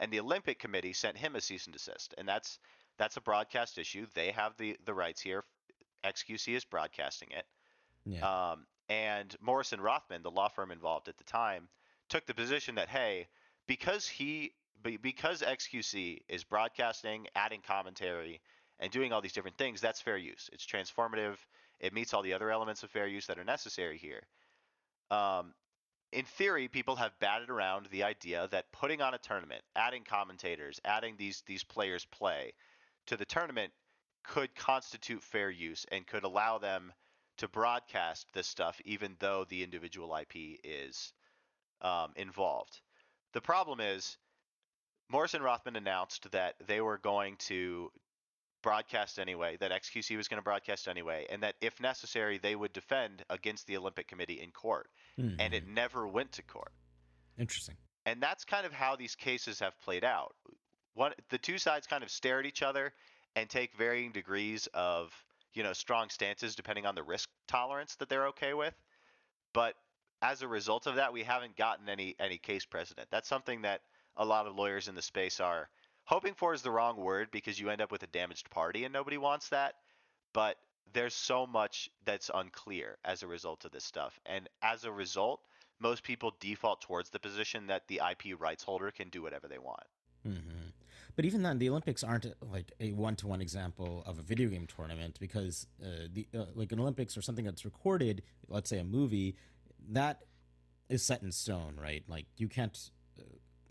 And 0.00 0.10
the 0.12 0.20
Olympic 0.20 0.58
Committee 0.58 0.92
sent 0.92 1.16
him 1.16 1.36
a 1.36 1.40
cease 1.40 1.66
and 1.66 1.72
desist, 1.72 2.14
and 2.18 2.26
that's 2.26 2.58
that's 2.98 3.16
a 3.16 3.20
broadcast 3.20 3.78
issue. 3.78 4.06
They 4.14 4.32
have 4.32 4.56
the 4.56 4.76
the 4.84 4.94
rights 4.94 5.20
here. 5.20 5.44
XQC 6.04 6.56
is 6.56 6.64
broadcasting 6.64 7.28
it. 7.30 7.44
Yeah. 8.04 8.52
Um, 8.52 8.66
and 8.88 9.34
Morrison 9.40 9.80
Rothman, 9.80 10.22
the 10.22 10.30
law 10.30 10.48
firm 10.48 10.70
involved 10.70 11.08
at 11.08 11.16
the 11.16 11.24
time, 11.24 11.68
took 12.08 12.26
the 12.26 12.34
position 12.34 12.74
that 12.74 12.88
hey, 12.88 13.28
because 13.66 14.06
he 14.06 14.52
because 15.00 15.42
XQC 15.42 16.22
is 16.28 16.44
broadcasting, 16.44 17.26
adding 17.36 17.60
commentary, 17.66 18.40
and 18.80 18.90
doing 18.90 19.12
all 19.12 19.20
these 19.20 19.32
different 19.32 19.56
things, 19.56 19.80
that's 19.80 20.00
fair 20.00 20.16
use. 20.16 20.50
It's 20.52 20.66
transformative. 20.66 21.36
It 21.78 21.94
meets 21.94 22.12
all 22.12 22.22
the 22.22 22.32
other 22.32 22.50
elements 22.50 22.82
of 22.82 22.90
fair 22.90 23.06
use 23.06 23.26
that 23.26 23.38
are 23.38 23.44
necessary 23.44 23.96
here. 23.96 24.22
Um, 25.10 25.54
in 26.12 26.24
theory, 26.24 26.68
people 26.68 26.96
have 26.96 27.18
batted 27.20 27.48
around 27.48 27.86
the 27.90 28.02
idea 28.02 28.48
that 28.50 28.72
putting 28.72 29.00
on 29.00 29.14
a 29.14 29.18
tournament, 29.18 29.62
adding 29.76 30.04
commentators, 30.04 30.80
adding 30.84 31.14
these 31.16 31.42
these 31.46 31.64
players 31.64 32.04
play 32.06 32.52
to 33.06 33.16
the 33.16 33.24
tournament 33.24 33.72
could 34.24 34.54
constitute 34.54 35.22
fair 35.22 35.50
use 35.50 35.86
and 35.90 36.06
could 36.06 36.24
allow 36.24 36.58
them 36.58 36.92
to 37.38 37.48
broadcast 37.48 38.26
this 38.34 38.46
stuff 38.46 38.80
even 38.84 39.16
though 39.18 39.44
the 39.48 39.62
individual 39.62 40.16
IP 40.16 40.60
is 40.64 41.12
um, 41.80 42.12
involved. 42.16 42.80
The 43.32 43.40
problem 43.40 43.80
is 43.80 44.16
Morrison 45.10 45.42
Rothman 45.42 45.76
announced 45.76 46.30
that 46.32 46.54
they 46.66 46.80
were 46.80 46.98
going 46.98 47.36
to 47.48 47.90
broadcast 48.62 49.18
anyway, 49.18 49.56
that 49.60 49.72
XQC 49.72 50.16
was 50.16 50.28
going 50.28 50.38
to 50.38 50.44
broadcast 50.44 50.88
anyway, 50.88 51.26
and 51.30 51.42
that 51.42 51.56
if 51.60 51.80
necessary, 51.80 52.38
they 52.38 52.54
would 52.54 52.72
defend 52.72 53.24
against 53.28 53.66
the 53.66 53.76
Olympic 53.76 54.08
Committee 54.08 54.40
in 54.40 54.50
court. 54.50 54.88
Mm-hmm. 55.18 55.40
And 55.40 55.52
it 55.52 55.66
never 55.66 56.06
went 56.06 56.32
to 56.32 56.42
court. 56.42 56.72
Interesting. 57.38 57.76
And 58.06 58.22
that's 58.22 58.44
kind 58.44 58.64
of 58.66 58.72
how 58.72 58.96
these 58.96 59.14
cases 59.14 59.60
have 59.60 59.78
played 59.80 60.04
out. 60.04 60.34
One, 60.94 61.12
the 61.30 61.38
two 61.38 61.58
sides 61.58 61.86
kind 61.86 62.02
of 62.02 62.10
stare 62.10 62.40
at 62.40 62.46
each 62.46 62.62
other 62.62 62.92
and 63.36 63.48
take 63.48 63.74
varying 63.76 64.12
degrees 64.12 64.68
of, 64.74 65.12
you 65.54 65.62
know, 65.62 65.72
strong 65.72 66.08
stances 66.08 66.54
depending 66.54 66.86
on 66.86 66.94
the 66.94 67.02
risk 67.02 67.28
tolerance 67.48 67.96
that 67.96 68.08
they're 68.08 68.28
okay 68.28 68.54
with. 68.54 68.74
But 69.52 69.74
as 70.22 70.42
a 70.42 70.48
result 70.48 70.86
of 70.86 70.96
that, 70.96 71.12
we 71.12 71.22
haven't 71.22 71.56
gotten 71.56 71.88
any 71.88 72.14
any 72.18 72.38
case 72.38 72.64
precedent. 72.64 73.08
That's 73.10 73.28
something 73.28 73.62
that 73.62 73.82
a 74.16 74.24
lot 74.24 74.46
of 74.46 74.56
lawyers 74.56 74.88
in 74.88 74.94
the 74.94 75.02
space 75.02 75.40
are 75.40 75.68
hoping 76.04 76.34
for 76.34 76.54
is 76.54 76.62
the 76.62 76.70
wrong 76.70 76.96
word 76.96 77.30
because 77.30 77.58
you 77.58 77.70
end 77.70 77.80
up 77.80 77.92
with 77.92 78.02
a 78.02 78.08
damaged 78.08 78.50
party 78.50 78.84
and 78.84 78.92
nobody 78.92 79.18
wants 79.18 79.48
that. 79.50 79.74
But 80.32 80.56
there's 80.92 81.14
so 81.14 81.46
much 81.46 81.90
that's 82.04 82.30
unclear 82.34 82.98
as 83.04 83.22
a 83.22 83.26
result 83.26 83.64
of 83.64 83.72
this 83.72 83.84
stuff. 83.84 84.18
And 84.26 84.48
as 84.62 84.84
a 84.84 84.92
result, 84.92 85.40
most 85.80 86.02
people 86.02 86.34
default 86.40 86.80
towards 86.82 87.10
the 87.10 87.18
position 87.18 87.66
that 87.66 87.88
the 87.88 88.00
IP 88.10 88.40
rights 88.40 88.62
holder 88.62 88.90
can 88.90 89.08
do 89.08 89.22
whatever 89.22 89.48
they 89.48 89.58
want. 89.58 89.82
Mm-hmm. 90.26 90.68
But 91.16 91.24
even 91.24 91.42
then, 91.42 91.58
the 91.58 91.68
Olympics 91.68 92.02
aren't 92.02 92.26
like 92.40 92.72
a 92.80 92.92
one-to-one 92.92 93.40
example 93.40 94.02
of 94.06 94.18
a 94.18 94.22
video 94.22 94.48
game 94.48 94.66
tournament 94.66 95.18
because 95.20 95.66
uh, 95.82 96.08
the 96.12 96.26
uh, 96.34 96.44
like 96.54 96.72
an 96.72 96.80
Olympics 96.80 97.16
or 97.16 97.22
something 97.22 97.44
that's 97.44 97.64
recorded, 97.64 98.22
let's 98.48 98.70
say 98.70 98.78
a 98.78 98.84
movie, 98.84 99.36
that 99.90 100.22
is 100.88 101.02
set 101.02 101.22
in 101.22 101.32
stone, 101.32 101.78
right? 101.80 102.02
Like 102.08 102.26
you 102.36 102.48
can't 102.48 102.76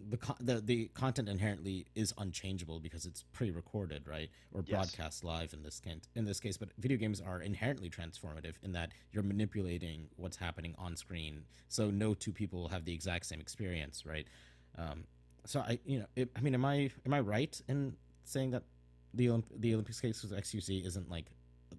the, 0.10 0.18
the 0.40 0.62
the 0.62 0.86
content 0.94 1.30
inherently 1.30 1.86
is 1.96 2.14
unchangeable 2.18 2.80
because 2.80 3.06
it's 3.06 3.24
pre-recorded, 3.34 4.08
right, 4.08 4.30
or 4.52 4.62
broadcast 4.62 5.24
live 5.24 5.54
in 5.54 5.64
this 5.64 5.80
case. 5.80 6.02
In 6.16 6.26
this 6.26 6.40
case, 6.40 6.58
but 6.58 6.70
video 6.78 6.98
games 6.98 7.22
are 7.22 7.42
inherently 7.42 7.90
transformative 7.90 8.54
in 8.64 8.72
that 8.74 8.92
you're 9.12 9.24
manipulating 9.24 10.08
what's 10.16 10.38
happening 10.38 10.76
on 10.78 10.96
screen, 10.96 11.44
so 11.68 11.90
no 11.90 12.14
two 12.14 12.32
people 12.32 12.68
have 12.70 12.86
the 12.86 12.94
exact 12.94 13.26
same 13.26 13.40
experience, 13.40 14.06
right? 14.06 14.28
Um, 14.78 15.06
so 15.46 15.62
I, 15.62 15.80
you 15.86 16.00
know, 16.00 16.06
it, 16.16 16.30
I 16.36 16.42
mean, 16.42 16.54
am 16.54 16.66
I 16.66 16.90
am 17.06 17.14
I 17.14 17.20
right 17.20 17.60
in 17.68 17.96
saying 18.24 18.52
that 18.52 18.64
the 19.14 19.28
Olymp- 19.28 19.60
the 19.60 19.74
Olympics 19.74 20.00
case 20.00 20.22
with 20.22 20.32
XQC 20.32 20.86
isn't 20.86 21.10
like 21.10 21.26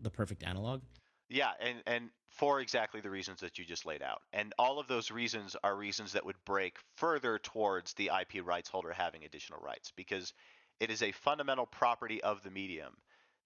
the 0.01 0.11
perfect 0.11 0.43
analog? 0.43 0.83
Yeah, 1.29 1.53
and 1.61 1.83
and 1.87 2.11
for 2.29 2.61
exactly 2.61 3.01
the 3.01 3.11
reasons 3.11 3.41
that 3.41 3.59
you 3.59 3.65
just 3.65 3.87
laid 3.87 4.03
out, 4.03 4.23
and 4.33 4.53
all 4.59 4.79
of 4.79 4.87
those 4.87 5.11
reasons 5.11 5.57
are 5.63 5.77
reasons 5.77 6.13
that 6.13 6.27
would 6.27 6.43
break 6.45 6.77
further 6.97 7.39
towards 7.39 7.95
the 7.95 8.11
IP 8.21 8.45
rights 8.45 8.69
holder 8.69 8.93
having 8.93 9.25
additional 9.25 9.61
rights 9.61 9.93
because 9.97 10.33
it 10.81 10.91
is 10.91 11.03
a 11.03 11.13
fundamental 11.13 11.67
property 11.67 12.23
of 12.23 12.43
the 12.43 12.51
medium 12.51 12.95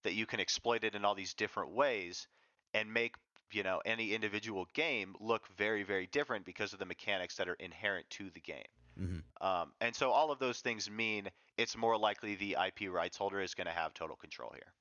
that 0.02 0.14
you 0.14 0.26
can 0.26 0.40
exploit 0.40 0.84
it 0.84 0.94
in 0.94 1.04
all 1.04 1.14
these 1.14 1.34
different 1.34 1.72
ways 1.72 2.26
and 2.74 2.92
make 2.92 3.14
you 3.52 3.62
know 3.62 3.80
any 3.84 4.14
individual 4.14 4.66
game 4.74 5.14
look 5.20 5.46
very 5.56 5.84
very 5.84 6.06
different 6.06 6.44
because 6.44 6.72
of 6.72 6.78
the 6.78 6.84
mechanics 6.84 7.36
that 7.36 7.48
are 7.48 7.54
inherent 7.54 8.08
to 8.10 8.30
the 8.30 8.40
game 8.40 8.64
Mm-hmm. 9.00 9.46
um, 9.46 9.72
and 9.80 9.94
so 9.94 10.10
all 10.10 10.30
of 10.30 10.38
those 10.38 10.60
things 10.60 10.90
mean 10.90 11.28
it's 11.58 11.76
more 11.76 11.98
likely 11.98 12.34
the 12.34 12.56
ip 12.66 12.90
rights 12.90 13.16
holder 13.16 13.40
is 13.40 13.52
going 13.54 13.66
to 13.66 13.72
have 13.72 13.92
total 13.92 14.16
control 14.16 14.50
here 14.54 14.72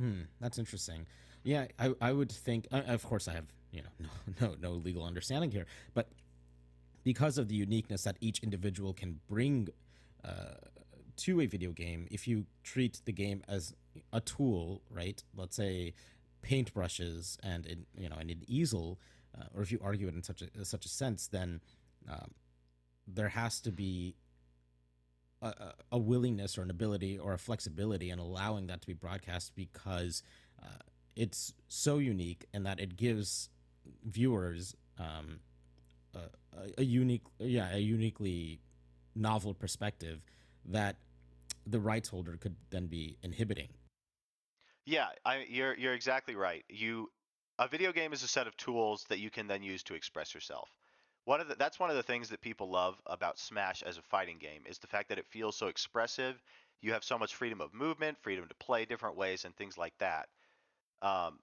Hmm, 0.00 0.22
that's 0.40 0.58
interesting. 0.58 1.06
Yeah, 1.44 1.66
I, 1.78 1.92
I 2.00 2.12
would 2.12 2.32
think. 2.32 2.66
Uh, 2.72 2.82
of 2.86 3.04
course, 3.04 3.28
I 3.28 3.34
have 3.34 3.44
you 3.70 3.82
know 3.82 3.90
no, 4.40 4.48
no 4.48 4.56
no 4.60 4.72
legal 4.72 5.04
understanding 5.04 5.50
here, 5.50 5.66
but 5.94 6.08
because 7.04 7.36
of 7.38 7.48
the 7.48 7.54
uniqueness 7.54 8.04
that 8.04 8.16
each 8.20 8.42
individual 8.42 8.94
can 8.94 9.20
bring 9.28 9.68
uh, 10.24 10.54
to 11.16 11.40
a 11.42 11.46
video 11.46 11.72
game, 11.72 12.08
if 12.10 12.26
you 12.26 12.46
treat 12.64 13.02
the 13.04 13.12
game 13.12 13.42
as 13.46 13.74
a 14.12 14.20
tool, 14.20 14.82
right? 14.90 15.22
Let's 15.36 15.56
say 15.56 15.92
paintbrushes 16.42 17.36
and 17.42 17.66
in, 17.66 17.84
you 17.94 18.08
know 18.08 18.16
and 18.18 18.30
an 18.30 18.42
easel, 18.46 18.98
uh, 19.38 19.44
or 19.54 19.60
if 19.60 19.70
you 19.70 19.78
argue 19.82 20.08
it 20.08 20.14
in 20.14 20.22
such 20.22 20.42
a 20.42 20.64
such 20.64 20.86
a 20.86 20.88
sense, 20.88 21.26
then 21.26 21.60
um, 22.08 22.30
there 23.06 23.28
has 23.28 23.60
to 23.60 23.72
be 23.72 24.14
a, 25.42 25.72
a- 25.92 25.98
willingness 25.98 26.58
or 26.58 26.62
an 26.62 26.70
ability 26.70 27.18
or 27.18 27.32
a 27.32 27.38
flexibility 27.38 28.10
in 28.10 28.18
allowing 28.18 28.66
that 28.66 28.80
to 28.82 28.86
be 28.86 28.92
broadcast 28.92 29.54
because 29.54 30.22
uh, 30.62 30.66
it's 31.16 31.54
so 31.68 31.98
unique 31.98 32.46
and 32.52 32.66
that 32.66 32.78
it 32.80 32.96
gives 32.96 33.48
viewers 34.04 34.74
um, 34.98 35.40
a- 36.14 36.28
a 36.78 36.84
unique 36.84 37.24
yeah 37.38 37.74
a 37.74 37.78
uniquely 37.78 38.60
novel 39.14 39.54
perspective 39.54 40.20
that 40.64 40.96
the 41.66 41.80
rights 41.80 42.08
holder 42.08 42.36
could 42.36 42.56
then 42.70 42.86
be 42.86 43.16
inhibiting 43.22 43.68
Yeah, 44.86 45.08
I, 45.24 45.44
you're 45.48 45.74
you're 45.76 45.94
exactly 45.94 46.34
right. 46.34 46.64
You 46.68 47.10
a 47.58 47.68
video 47.68 47.92
game 47.92 48.12
is 48.12 48.22
a 48.22 48.28
set 48.28 48.46
of 48.46 48.56
tools 48.56 49.04
that 49.08 49.18
you 49.18 49.30
can 49.30 49.46
then 49.46 49.62
use 49.62 49.82
to 49.84 49.94
express 49.94 50.34
yourself. 50.34 50.68
One 51.24 51.40
of 51.40 51.48
the, 51.48 51.54
that's 51.54 51.78
one 51.78 51.90
of 51.90 51.96
the 51.96 52.02
things 52.02 52.28
that 52.30 52.40
people 52.40 52.70
love 52.70 53.00
about 53.06 53.38
Smash 53.38 53.82
as 53.82 53.98
a 53.98 54.02
fighting 54.02 54.38
game 54.38 54.62
is 54.66 54.78
the 54.78 54.86
fact 54.86 55.08
that 55.10 55.18
it 55.18 55.26
feels 55.26 55.56
so 55.56 55.68
expressive. 55.68 56.40
You 56.80 56.92
have 56.92 57.04
so 57.04 57.18
much 57.18 57.34
freedom 57.34 57.60
of 57.60 57.74
movement, 57.74 58.18
freedom 58.22 58.46
to 58.48 58.54
play 58.54 58.84
different 58.84 59.16
ways, 59.16 59.44
and 59.44 59.54
things 59.54 59.76
like 59.76 59.96
that. 59.98 60.28
Um, 61.02 61.38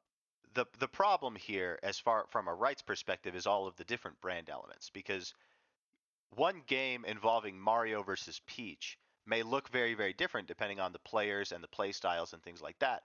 the 0.54 0.66
the 0.80 0.88
problem 0.88 1.36
here, 1.36 1.80
as 1.84 2.00
far 2.00 2.26
from 2.30 2.48
a 2.48 2.54
rights 2.54 2.82
perspective, 2.82 3.36
is 3.36 3.46
all 3.46 3.68
of 3.68 3.76
the 3.76 3.84
different 3.84 4.20
brand 4.22 4.50
elements 4.50 4.90
because 4.90 5.34
one 6.36 6.64
game 6.68 7.06
involving 7.06 7.60
Mario 7.60 8.02
versus 8.04 8.42
Peach 8.48 8.98
may 9.26 9.44
look 9.44 9.70
very 9.70 9.94
very 9.94 10.14
different 10.14 10.48
depending 10.48 10.80
on 10.80 10.92
the 10.92 11.00
players 11.00 11.52
and 11.52 11.64
the 11.64 11.68
play 11.68 11.92
styles 11.92 12.34
and 12.34 12.42
things 12.42 12.62
like 12.62 12.80
that 12.80 13.04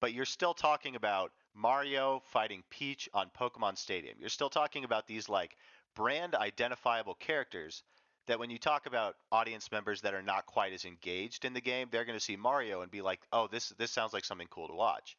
but 0.00 0.12
you're 0.12 0.24
still 0.26 0.54
talking 0.54 0.96
about 0.96 1.32
Mario 1.54 2.20
fighting 2.26 2.62
Peach 2.68 3.08
on 3.14 3.30
Pokemon 3.30 3.78
Stadium. 3.78 4.16
You're 4.20 4.28
still 4.28 4.50
talking 4.50 4.84
about 4.84 5.06
these 5.06 5.30
like 5.30 5.56
brand 5.94 6.34
identifiable 6.34 7.14
characters 7.14 7.82
that 8.26 8.38
when 8.38 8.50
you 8.50 8.58
talk 8.58 8.86
about 8.86 9.16
audience 9.32 9.70
members 9.70 10.00
that 10.02 10.14
are 10.14 10.22
not 10.22 10.46
quite 10.46 10.72
as 10.72 10.84
engaged 10.84 11.44
in 11.44 11.52
the 11.52 11.60
game, 11.60 11.88
they're 11.90 12.04
going 12.06 12.18
to 12.18 12.24
see 12.24 12.36
Mario 12.36 12.82
and 12.82 12.90
be 12.90 13.02
like, 13.02 13.26
"Oh, 13.32 13.48
this 13.48 13.70
this 13.70 13.92
sounds 13.92 14.12
like 14.12 14.24
something 14.24 14.48
cool 14.48 14.68
to 14.68 14.74
watch." 14.74 15.16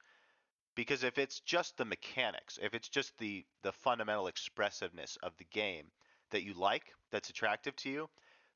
Because 0.75 1.03
if 1.03 1.17
it's 1.17 1.41
just 1.41 1.75
the 1.77 1.85
mechanics, 1.85 2.57
if 2.61 2.73
it's 2.73 2.87
just 2.89 3.17
the 3.17 3.45
the 3.61 3.73
fundamental 3.73 4.27
expressiveness 4.27 5.17
of 5.17 5.35
the 5.37 5.43
game 5.45 5.91
that 6.29 6.43
you 6.43 6.53
like, 6.53 6.93
that's 7.11 7.29
attractive 7.29 7.75
to 7.77 7.89
you, 7.89 8.09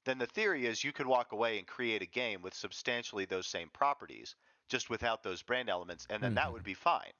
then 0.05 0.17
the 0.17 0.27
theory 0.27 0.65
is 0.65 0.83
you 0.83 0.93
could 0.93 1.07
walk 1.07 1.31
away 1.33 1.57
and 1.59 1.67
create 1.67 2.01
a 2.01 2.05
game 2.05 2.41
with 2.41 2.53
substantially 2.53 3.25
those 3.25 3.47
same 3.47 3.69
properties 3.69 4.35
just 4.69 4.89
without 4.89 5.23
those 5.23 5.43
brand 5.43 5.69
elements, 5.69 6.05
and 6.09 6.23
then 6.23 6.35
that 6.35 6.51
Mhm. 6.51 6.53
would 6.53 6.63
be 6.63 6.73
fine. 6.73 7.11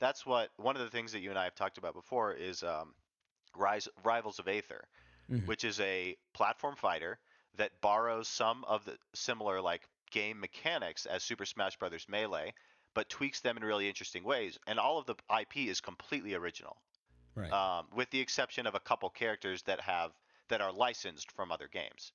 That's 0.00 0.26
what 0.26 0.50
one 0.56 0.76
of 0.76 0.82
the 0.82 0.90
things 0.90 1.12
that 1.12 1.20
you 1.20 1.30
and 1.30 1.38
I 1.38 1.44
have 1.44 1.54
talked 1.54 1.78
about 1.78 1.94
before 1.94 2.32
is 2.32 2.62
um, 2.62 2.94
Rise, 3.56 3.88
Rivals 4.04 4.38
of 4.38 4.48
Aether, 4.48 4.86
Mhm. 5.30 5.46
which 5.46 5.64
is 5.64 5.80
a 5.80 6.16
platform 6.32 6.76
fighter 6.76 7.18
that 7.54 7.80
borrows 7.80 8.28
some 8.28 8.64
of 8.64 8.84
the 8.84 8.98
similar 9.14 9.60
like 9.60 9.88
game 10.10 10.38
mechanics 10.40 11.06
as 11.06 11.22
Super 11.24 11.44
Smash 11.44 11.76
Bros. 11.76 12.08
Melee, 12.08 12.54
but 12.94 13.08
tweaks 13.08 13.40
them 13.40 13.56
in 13.56 13.64
really 13.64 13.88
interesting 13.88 14.22
ways. 14.24 14.58
And 14.66 14.78
all 14.78 14.98
of 14.98 15.06
the 15.06 15.16
IP 15.28 15.68
is 15.68 15.80
completely 15.80 16.34
original, 16.34 16.80
right 17.34 17.52
um, 17.52 17.88
with 17.92 18.10
the 18.10 18.20
exception 18.20 18.66
of 18.66 18.74
a 18.74 18.80
couple 18.80 19.10
characters 19.10 19.62
that 19.62 19.80
have 19.80 20.12
that 20.48 20.60
are 20.60 20.72
licensed 20.72 21.32
from 21.32 21.50
other 21.50 21.66
games. 21.68 22.12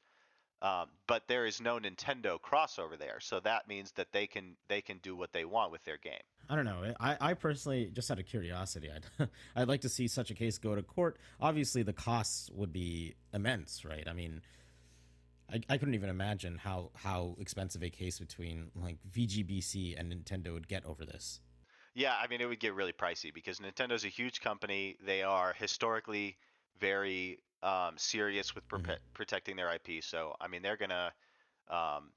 Um, 0.62 0.90
but 1.08 1.28
there 1.28 1.46
is 1.48 1.60
no 1.60 1.80
Nintendo 1.80 2.40
crossover 2.40 2.98
there, 2.98 3.20
so 3.20 3.40
that 3.40 3.68
means 3.68 3.92
that 3.94 4.12
they 4.12 4.28
can 4.28 4.56
they 4.68 4.82
can 4.82 5.00
do 5.00 5.16
what 5.16 5.34
they 5.34 5.44
want 5.44 5.72
with 5.72 5.84
their 5.86 5.98
game. 5.98 6.22
I 6.50 6.56
don't 6.56 6.66
know. 6.66 6.94
I, 7.00 7.18
I 7.22 7.34
personally, 7.34 7.90
just 7.94 8.12
out 8.12 8.20
of 8.20 8.26
curiosity, 8.26 8.90
I'd 8.94 9.30
I'd 9.56 9.68
like 9.68 9.82
to 9.82 9.90
see 9.90 10.08
such 10.08 10.32
a 10.32 10.34
case 10.34 10.58
go 10.58 10.76
to 10.76 10.82
court. 10.84 11.18
Obviously, 11.40 11.84
the 11.84 11.94
costs 11.94 12.50
would 12.54 12.74
be 12.74 13.16
immense, 13.34 13.86
right? 13.86 14.08
I 14.08 14.14
mean, 14.14 14.42
I, 15.52 15.62
I 15.70 15.78
couldn't 15.78 15.96
even 15.96 16.10
imagine 16.10 16.58
how 16.58 16.92
how 16.96 17.36
expensive 17.40 17.84
a 17.84 17.90
case 17.90 18.20
between 18.20 18.72
like 18.76 18.98
VGBC 19.12 20.00
and 20.00 20.14
Nintendo 20.14 20.54
would 20.54 20.68
get 20.68 20.86
over 20.86 21.06
this. 21.06 21.40
Yeah, 21.94 22.16
I 22.22 22.28
mean 22.28 22.42
it 22.42 22.46
would 22.46 22.60
get 22.60 22.74
really 22.74 22.94
pricey 22.94 23.34
because 23.34 23.60
Nintendo's 23.60 24.06
a 24.06 24.10
huge 24.10 24.42
company. 24.42 24.98
They 25.06 25.24
are 25.24 25.54
historically 25.54 26.38
very 26.80 27.40
um, 27.64 27.96
serious 27.98 28.56
with 28.56 28.68
prope- 28.68 29.00
protecting 29.14 29.56
their 29.56 29.74
IP. 29.74 30.04
So 30.04 30.36
I 30.40 30.48
mean 30.48 30.62
they're 30.62 30.78
gonna, 30.78 31.12
um, 31.70 32.12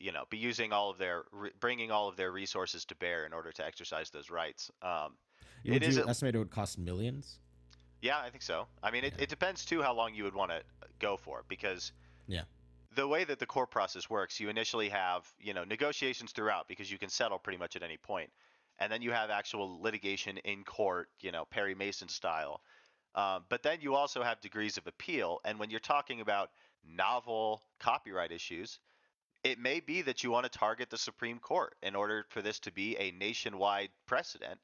you 0.00 0.12
know, 0.12 0.24
be 0.30 0.38
using 0.38 0.72
all 0.72 0.90
of 0.90 0.98
their 0.98 1.24
re- 1.32 1.50
bringing 1.60 1.90
all 1.90 2.08
of 2.08 2.16
their 2.16 2.30
resources 2.30 2.84
to 2.86 2.94
bear 2.96 3.26
in 3.26 3.32
order 3.32 3.52
to 3.52 3.64
exercise 3.66 4.10
those 4.10 4.30
rights. 4.30 4.70
Um, 4.82 5.16
Would 5.64 5.76
It 5.76 5.82
is 5.82 5.96
you 5.96 6.04
a- 6.04 6.08
estimate 6.08 6.34
it 6.34 6.38
would 6.38 6.50
cost 6.50 6.78
millions? 6.78 7.40
Yeah, 8.00 8.18
I 8.20 8.30
think 8.30 8.42
so. 8.42 8.68
I 8.82 8.90
mean, 8.92 9.04
it, 9.04 9.14
Yeah. 9.16 9.24
it 9.24 9.28
depends 9.28 9.64
too 9.64 9.82
how 9.82 9.92
long 9.92 10.14
you 10.14 10.22
would 10.24 10.34
want 10.34 10.52
to 10.52 10.62
go 11.00 11.16
for 11.16 11.44
because 11.48 11.92
Yeah. 12.26 12.44
the 12.94 13.08
way 13.08 13.24
that 13.24 13.38
the 13.40 13.46
court 13.46 13.70
process 13.70 14.08
works, 14.08 14.38
you 14.38 14.48
initially 14.48 14.88
have 14.88 15.32
you 15.40 15.52
know 15.54 15.64
negotiations 15.64 16.32
throughout 16.32 16.68
because 16.68 16.90
you 16.90 16.98
can 16.98 17.08
settle 17.08 17.38
pretty 17.38 17.58
much 17.58 17.74
at 17.76 17.82
any 17.82 17.96
point, 17.96 18.30
and 18.78 18.90
then 18.92 19.02
you 19.02 19.10
have 19.10 19.30
actual 19.30 19.80
litigation 19.80 20.38
in 20.38 20.64
court, 20.64 21.10
you 21.20 21.32
know 21.32 21.44
Perry 21.46 21.74
Mason 21.74 22.08
style. 22.08 22.62
Um, 23.14 23.46
but 23.48 23.62
then 23.64 23.80
you 23.80 23.94
also 23.96 24.22
have 24.22 24.40
degrees 24.40 24.76
of 24.76 24.86
appeal, 24.86 25.40
and 25.44 25.58
when 25.58 25.70
you're 25.70 25.80
talking 25.80 26.20
about 26.20 26.52
novel 26.84 27.64
copyright 27.80 28.30
issues, 28.30 28.78
it 29.44 29.58
may 29.58 29.80
be 29.80 30.02
that 30.02 30.24
you 30.24 30.30
want 30.30 30.50
to 30.50 30.58
target 30.58 30.90
the 30.90 30.98
Supreme 30.98 31.38
Court 31.38 31.74
in 31.82 31.94
order 31.94 32.24
for 32.28 32.42
this 32.42 32.58
to 32.60 32.72
be 32.72 32.96
a 32.98 33.12
nationwide 33.12 33.90
precedent. 34.06 34.58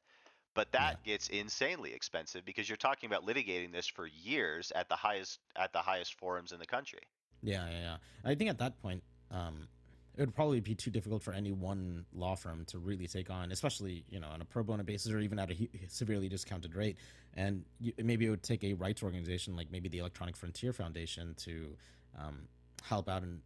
But 0.54 0.70
that 0.70 1.02
gets 1.02 1.28
insanely 1.28 1.92
expensive 1.92 2.44
because 2.44 2.68
you're 2.68 2.76
talking 2.76 3.08
about 3.08 3.26
litigating 3.26 3.72
this 3.72 3.88
for 3.88 4.06
years 4.06 4.70
at 4.76 4.88
the 4.88 4.94
highest 4.94 5.40
at 5.56 5.72
the 5.72 5.80
highest 5.80 6.14
forums 6.14 6.52
in 6.52 6.60
the 6.60 6.66
country. 6.66 7.00
Yeah, 7.42 7.68
yeah, 7.68 7.80
yeah. 7.80 7.96
I 8.24 8.36
think 8.36 8.50
at 8.50 8.58
that 8.58 8.80
point, 8.80 9.02
um, 9.32 9.66
it 10.16 10.20
would 10.20 10.34
probably 10.34 10.60
be 10.60 10.76
too 10.76 10.90
difficult 10.90 11.22
for 11.22 11.32
any 11.32 11.50
one 11.50 12.06
law 12.14 12.36
firm 12.36 12.64
to 12.66 12.78
really 12.78 13.08
take 13.08 13.30
on, 13.30 13.50
especially 13.50 14.04
you 14.08 14.20
know 14.20 14.28
on 14.28 14.40
a 14.42 14.44
pro 14.44 14.62
bono 14.62 14.84
basis 14.84 15.10
or 15.10 15.18
even 15.18 15.40
at 15.40 15.50
a 15.50 15.68
severely 15.88 16.28
discounted 16.28 16.76
rate. 16.76 16.98
And 17.34 17.64
you, 17.80 17.92
maybe 18.00 18.26
it 18.26 18.30
would 18.30 18.44
take 18.44 18.62
a 18.62 18.74
rights 18.74 19.02
organization 19.02 19.56
like 19.56 19.72
maybe 19.72 19.88
the 19.88 19.98
Electronic 19.98 20.36
Frontier 20.36 20.72
Foundation 20.72 21.34
to 21.38 21.76
um, 22.16 22.42
help 22.84 23.08
out 23.08 23.22
and 23.22 23.40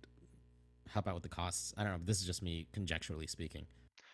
help 0.88 1.06
out 1.06 1.14
with 1.14 1.22
the 1.22 1.28
costs. 1.28 1.72
I 1.76 1.84
don't 1.84 1.92
know. 1.92 2.00
This 2.04 2.20
is 2.20 2.26
just 2.26 2.42
me 2.42 2.66
conjecturally 2.72 3.26
speaking. 3.26 3.66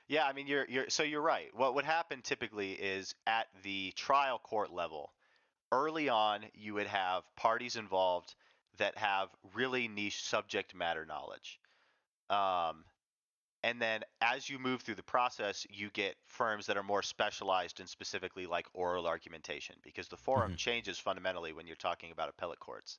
Yeah, 0.09 0.25
I 0.27 0.33
mean 0.33 0.47
you're 0.47 0.67
you're 0.69 0.91
so 0.91 1.03
you're 1.03 1.23
right. 1.23 1.49
What 1.55 1.75
would 1.75 1.85
happen 1.85 2.21
typically 2.23 2.73
is 2.73 3.15
at 3.27 3.47
the 3.63 3.93
trial 3.93 4.39
court 4.39 4.71
level, 4.73 5.13
early 5.73 6.09
on 6.09 6.45
you 6.55 6.75
would 6.75 6.87
have 6.87 7.23
parties 7.37 7.77
involved 7.77 8.35
that 8.77 8.97
have 8.99 9.29
really 9.55 9.89
niche 9.89 10.23
subject 10.23 10.75
matter 10.75 11.07
knowledge. 11.07 11.59
Um, 12.29 12.85
and 13.63 13.81
then 13.81 14.03
as 14.21 14.51
you 14.51 14.59
move 14.59 14.83
through 14.83 14.97
the 14.97 15.03
process, 15.03 15.67
you 15.71 15.89
get 15.91 16.17
firms 16.27 16.67
that 16.67 16.77
are 16.77 16.83
more 16.83 17.03
specialized 17.03 17.81
in 17.81 17.87
specifically 17.87 18.45
like 18.47 18.67
oral 18.75 19.07
argumentation 19.07 19.77
because 19.83 20.09
the 20.09 20.19
forum 20.19 20.53
Mhm. 20.53 20.59
changes 20.59 20.99
fundamentally 20.99 21.55
when 21.55 21.67
you're 21.67 21.77
talking 21.77 22.11
about 22.13 22.29
appellate 22.29 22.61
courts. 22.61 22.99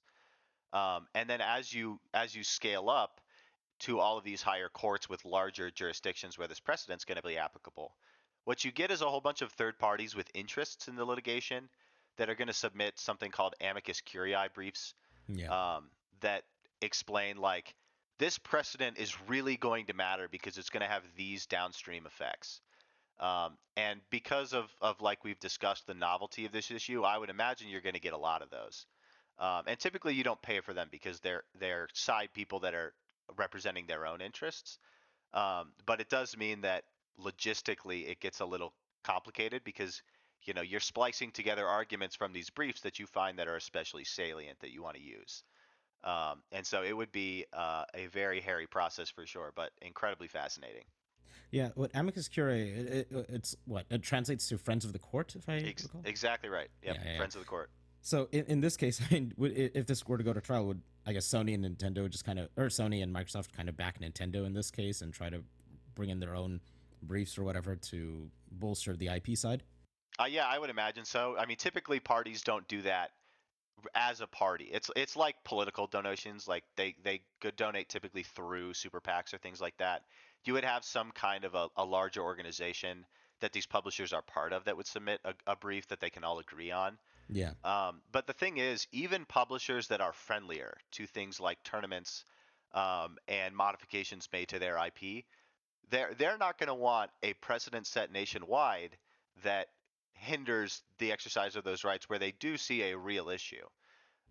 Um, 0.73 1.07
and 1.13 1.29
then 1.29 1.39
as 1.39 1.71
you 1.71 1.99
as 2.13 2.35
you 2.35 2.43
scale 2.43 2.89
up 2.89 3.21
to 3.85 3.99
all 3.99 4.17
of 4.17 4.23
these 4.23 4.41
higher 4.41 4.69
courts 4.69 5.07
with 5.09 5.25
larger 5.25 5.69
jurisdictions 5.71 6.37
where 6.37 6.47
this 6.47 6.59
precedent's 6.59 7.05
going 7.05 7.17
to 7.17 7.27
be 7.27 7.37
applicable, 7.37 7.95
what 8.43 8.63
you 8.65 8.71
get 8.71 8.91
is 8.91 9.01
a 9.01 9.09
whole 9.09 9.21
bunch 9.21 9.41
of 9.41 9.51
third 9.51 9.77
parties 9.79 10.15
with 10.15 10.29
interests 10.33 10.87
in 10.87 10.95
the 10.95 11.05
litigation 11.05 11.69
that 12.17 12.29
are 12.29 12.35
going 12.35 12.47
to 12.47 12.53
submit 12.53 12.97
something 12.97 13.31
called 13.31 13.53
amicus 13.61 14.01
curiae 14.01 14.49
briefs 14.53 14.93
Yeah. 15.27 15.75
um, 15.75 15.89
that 16.21 16.43
explain 16.81 17.37
like 17.37 17.75
this 18.17 18.37
precedent 18.37 18.97
is 18.97 19.15
really 19.27 19.57
going 19.57 19.85
to 19.87 19.93
matter 19.93 20.27
because 20.31 20.57
it's 20.57 20.69
going 20.69 20.81
to 20.81 20.87
have 20.87 21.03
these 21.15 21.45
downstream 21.45 22.05
effects. 22.05 22.61
Um, 23.19 23.57
and 23.77 24.01
because 24.09 24.53
of, 24.53 24.65
of 24.81 25.01
like 25.01 25.23
we've 25.23 25.39
discussed 25.39 25.87
the 25.87 25.93
novelty 25.93 26.45
of 26.45 26.51
this 26.51 26.71
issue, 26.71 27.03
I 27.03 27.17
would 27.17 27.29
imagine 27.29 27.69
you're 27.69 27.81
going 27.81 27.95
to 27.95 28.01
get 28.01 28.13
a 28.13 28.17
lot 28.17 28.41
of 28.41 28.49
those. 28.49 28.85
Um, 29.37 29.63
and 29.67 29.77
typically 29.77 30.13
you 30.13 30.23
don't 30.23 30.41
pay 30.41 30.61
for 30.61 30.73
them 30.73 30.87
because 30.91 31.19
they're 31.19 31.43
they're 31.59 31.89
side 31.93 32.29
people 32.33 32.61
that 32.61 32.73
are 32.73 32.93
representing 33.37 33.85
their 33.87 34.05
own 34.05 34.21
interests. 34.21 34.79
Um, 35.33 35.71
but 35.85 35.99
it 35.99 36.09
does 36.09 36.37
mean 36.37 36.61
that 36.61 36.83
logistically 37.19 38.09
it 38.09 38.19
gets 38.19 38.39
a 38.39 38.45
little 38.45 38.73
complicated 39.03 39.63
because 39.63 40.01
you 40.43 40.53
know 40.53 40.61
you're 40.61 40.79
splicing 40.79 41.31
together 41.31 41.67
arguments 41.67 42.15
from 42.15 42.33
these 42.33 42.49
briefs 42.49 42.81
that 42.81 42.99
you 42.99 43.05
find 43.05 43.39
that 43.39 43.47
are 43.47 43.55
especially 43.55 44.03
salient 44.03 44.59
that 44.59 44.71
you 44.71 44.81
want 44.81 44.95
to 44.95 45.01
use. 45.01 45.43
Um, 46.03 46.43
and 46.51 46.65
so 46.65 46.83
it 46.83 46.95
would 46.95 47.11
be 47.11 47.45
uh, 47.51 47.83
a 47.95 48.05
very 48.07 48.39
hairy 48.39 48.67
process 48.67 49.09
for 49.09 49.25
sure, 49.25 49.51
but 49.55 49.71
incredibly 49.81 50.27
fascinating. 50.27 50.83
Yeah, 51.49 51.69
what 51.75 51.91
amicus 51.95 52.27
curiae, 52.27 52.69
it, 52.69 53.07
it, 53.11 53.25
it's 53.29 53.55
what 53.65 53.85
it 53.89 54.03
translates 54.03 54.47
to 54.49 54.57
friends 54.57 54.85
of 54.85 54.93
the 54.93 54.99
court, 54.99 55.35
if 55.35 55.49
I 55.49 55.53
Ex- 55.53 55.87
Exactly 56.03 56.49
right. 56.49 56.69
Yep, 56.83 56.95
yeah, 56.95 57.11
yeah, 57.11 57.17
friends 57.17 57.35
of 57.35 57.41
the 57.41 57.47
court. 57.47 57.71
So 58.01 58.27
in, 58.31 58.45
in 58.45 58.61
this 58.61 58.77
case, 58.77 59.01
I 59.09 59.13
mean, 59.13 59.33
if 59.39 59.87
this 59.87 60.05
were 60.07 60.17
to 60.17 60.23
go 60.23 60.33
to 60.33 60.41
trial, 60.41 60.67
would 60.67 60.81
I 61.05 61.13
guess 61.13 61.27
Sony 61.27 61.53
and 61.53 61.63
Nintendo 61.63 62.09
just 62.09 62.25
kind 62.25 62.39
of, 62.39 62.49
or 62.57 62.65
Sony 62.65 63.03
and 63.03 63.13
Microsoft 63.13 63.51
kind 63.53 63.69
of 63.69 63.77
back 63.77 63.99
Nintendo 63.99 64.45
in 64.45 64.53
this 64.53 64.71
case 64.71 65.01
and 65.01 65.13
try 65.13 65.29
to 65.29 65.43
bring 65.93 66.09
in 66.09 66.19
their 66.19 66.35
own 66.35 66.59
briefs 67.03 67.37
or 67.37 67.43
whatever 67.43 67.75
to 67.75 68.29
bolster 68.51 68.95
the 68.95 69.07
IP 69.07 69.37
side? 69.37 69.63
Uh, 70.19 70.25
yeah, 70.25 70.45
I 70.47 70.57
would 70.57 70.69
imagine 70.69 71.05
so. 71.05 71.35
I 71.37 71.45
mean, 71.45 71.57
typically 71.57 71.99
parties 71.99 72.41
don't 72.41 72.67
do 72.67 72.81
that 72.83 73.11
as 73.93 74.21
a 74.21 74.27
party. 74.27 74.69
It's 74.71 74.89
it's 74.95 75.15
like 75.15 75.35
political 75.43 75.87
donations. 75.87 76.47
Like 76.47 76.63
they 76.77 76.95
they 77.03 77.21
could 77.41 77.55
donate 77.55 77.89
typically 77.89 78.23
through 78.23 78.73
super 78.73 79.01
PACs 79.01 79.33
or 79.33 79.37
things 79.37 79.61
like 79.61 79.77
that. 79.77 80.03
You 80.45 80.53
would 80.53 80.63
have 80.63 80.83
some 80.85 81.11
kind 81.11 81.43
of 81.43 81.55
a, 81.55 81.67
a 81.75 81.83
larger 81.83 82.21
organization 82.21 83.05
that 83.41 83.51
these 83.51 83.65
publishers 83.65 84.13
are 84.13 84.21
part 84.21 84.53
of 84.53 84.63
that 84.65 84.77
would 84.77 84.87
submit 84.87 85.19
a, 85.25 85.33
a 85.47 85.55
brief 85.55 85.87
that 85.87 85.99
they 85.99 86.09
can 86.09 86.23
all 86.23 86.39
agree 86.39 86.71
on. 86.71 86.97
Yeah. 87.29 87.51
Um, 87.63 88.01
but 88.11 88.27
the 88.27 88.33
thing 88.33 88.57
is, 88.57 88.87
even 88.91 89.25
publishers 89.25 89.87
that 89.87 90.01
are 90.01 90.13
friendlier 90.13 90.77
to 90.91 91.05
things 91.05 91.39
like 91.39 91.61
tournaments 91.63 92.23
um, 92.73 93.17
and 93.27 93.55
modifications 93.55 94.27
made 94.31 94.49
to 94.49 94.59
their 94.59 94.77
IP, 94.77 95.25
they're 95.89 96.13
they're 96.17 96.37
not 96.37 96.57
going 96.57 96.67
to 96.67 96.75
want 96.75 97.11
a 97.23 97.33
precedent 97.33 97.87
set 97.87 98.11
nationwide 98.11 98.97
that 99.43 99.67
hinders 100.13 100.81
the 100.99 101.11
exercise 101.11 101.55
of 101.55 101.63
those 101.63 101.83
rights 101.83 102.09
where 102.09 102.19
they 102.19 102.31
do 102.31 102.57
see 102.57 102.83
a 102.83 102.97
real 102.97 103.29
issue. 103.29 103.65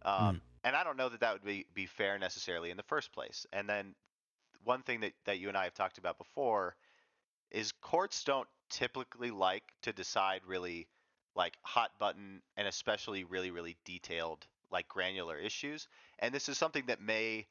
Um, 0.02 0.36
mm. 0.36 0.40
And 0.64 0.74
I 0.74 0.82
don't 0.82 0.96
know 0.96 1.10
that 1.10 1.20
that 1.20 1.34
would 1.34 1.44
be, 1.44 1.66
be 1.74 1.86
fair 1.86 2.18
necessarily 2.18 2.70
in 2.70 2.76
the 2.76 2.82
first 2.82 3.12
place. 3.12 3.46
And 3.52 3.68
then 3.68 3.94
one 4.64 4.82
thing 4.82 5.00
that, 5.00 5.12
that 5.26 5.38
you 5.38 5.48
and 5.48 5.56
I 5.56 5.64
have 5.64 5.74
talked 5.74 5.98
about 5.98 6.16
before 6.16 6.74
is 7.50 7.70
courts 7.72 8.24
don't 8.24 8.48
typically 8.70 9.30
like 9.30 9.62
to 9.82 9.92
decide 9.92 10.40
really 10.46 10.88
like 11.34 11.56
hot 11.62 11.90
button 11.98 12.42
and 12.56 12.68
especially 12.68 13.24
really, 13.24 13.50
really 13.50 13.76
detailed, 13.84 14.46
like 14.70 14.88
granular 14.88 15.36
issues. 15.36 15.88
And 16.18 16.34
this 16.34 16.48
is 16.48 16.58
something 16.58 16.84
that 16.86 17.00
may 17.00 17.46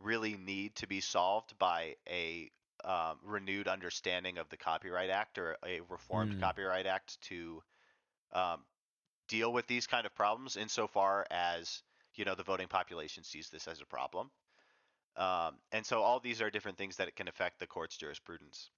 really 0.00 0.36
need 0.36 0.74
to 0.76 0.86
be 0.86 1.00
solved 1.00 1.58
by 1.58 1.94
a 2.08 2.50
um, 2.84 3.18
renewed 3.24 3.68
understanding 3.68 4.38
of 4.38 4.48
the 4.50 4.56
Copyright 4.56 5.10
Act 5.10 5.38
or 5.38 5.56
a 5.64 5.80
reformed 5.88 6.34
mm. 6.34 6.40
Copyright 6.40 6.86
Act 6.86 7.20
to 7.22 7.62
um, 8.32 8.60
deal 9.28 9.52
with 9.52 9.66
these 9.66 9.86
kind 9.86 10.06
of 10.06 10.14
problems 10.14 10.56
insofar 10.56 11.26
as 11.30 11.82
you 12.14 12.24
know 12.24 12.34
the 12.34 12.42
voting 12.42 12.68
population 12.68 13.24
sees 13.24 13.48
this 13.48 13.66
as 13.68 13.80
a 13.80 13.86
problem. 13.86 14.30
Um, 15.16 15.54
and 15.72 15.86
so 15.86 16.02
all 16.02 16.20
these 16.20 16.42
are 16.42 16.50
different 16.50 16.76
things 16.76 16.96
that 16.96 17.14
can 17.14 17.28
affect 17.28 17.60
the 17.60 17.66
court's 17.66 17.96
jurisprudence. 17.96 18.70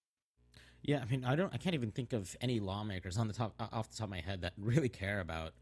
Yeah, 0.87 1.01
I 1.03 1.11
mean, 1.11 1.25
I 1.25 1.35
don't, 1.35 1.53
I 1.53 1.57
can't 1.57 1.75
even 1.75 1.91
think 1.91 2.13
of 2.13 2.37
any 2.41 2.61
lawmakers 2.61 3.19
on 3.19 3.27
the 3.27 3.35
top, 3.35 3.55
off 3.59 3.91
the 3.91 3.97
top 3.97 4.05
of 4.05 4.11
my 4.11 4.21
head 4.21 4.43
that 4.43 4.53
really 4.57 4.89
care 4.89 5.19
about 5.21 5.53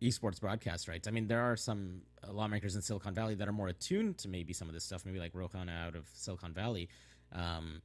esports 0.00 0.40
broadcast 0.40 0.86
rights. 0.86 1.08
I 1.08 1.10
mean, 1.10 1.26
there 1.26 1.42
are 1.42 1.56
some 1.56 2.02
uh, 2.26 2.32
lawmakers 2.32 2.76
in 2.76 2.82
Silicon 2.82 3.14
Valley 3.14 3.34
that 3.34 3.48
are 3.48 3.52
more 3.52 3.68
attuned 3.68 4.18
to 4.18 4.28
maybe 4.28 4.52
some 4.52 4.68
of 4.68 4.74
this 4.74 4.84
stuff, 4.84 5.04
maybe 5.04 5.18
like 5.18 5.32
Rohan 5.34 5.68
out 5.68 5.96
of 5.96 6.08
Silicon 6.14 6.52
Valley. 6.52 6.88
Um, 7.32 7.82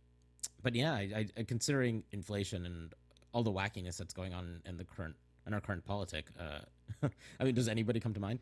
but 0.61 0.75
yeah, 0.75 0.93
I, 0.93 1.27
I, 1.35 1.43
considering 1.43 2.03
inflation 2.11 2.67
and 2.67 2.93
all 3.33 3.41
the 3.41 3.51
wackiness 3.51 3.97
that's 3.97 4.13
going 4.13 4.33
on 4.33 4.61
in 4.65 4.77
the 4.77 4.83
current 4.83 5.15
in 5.47 5.53
our 5.53 5.61
current 5.61 5.85
politic. 5.85 6.27
Uh, 6.39 7.07
I 7.39 7.43
mean, 7.43 7.55
does 7.55 7.67
anybody 7.67 7.99
come 7.99 8.13
to 8.13 8.19
mind? 8.19 8.39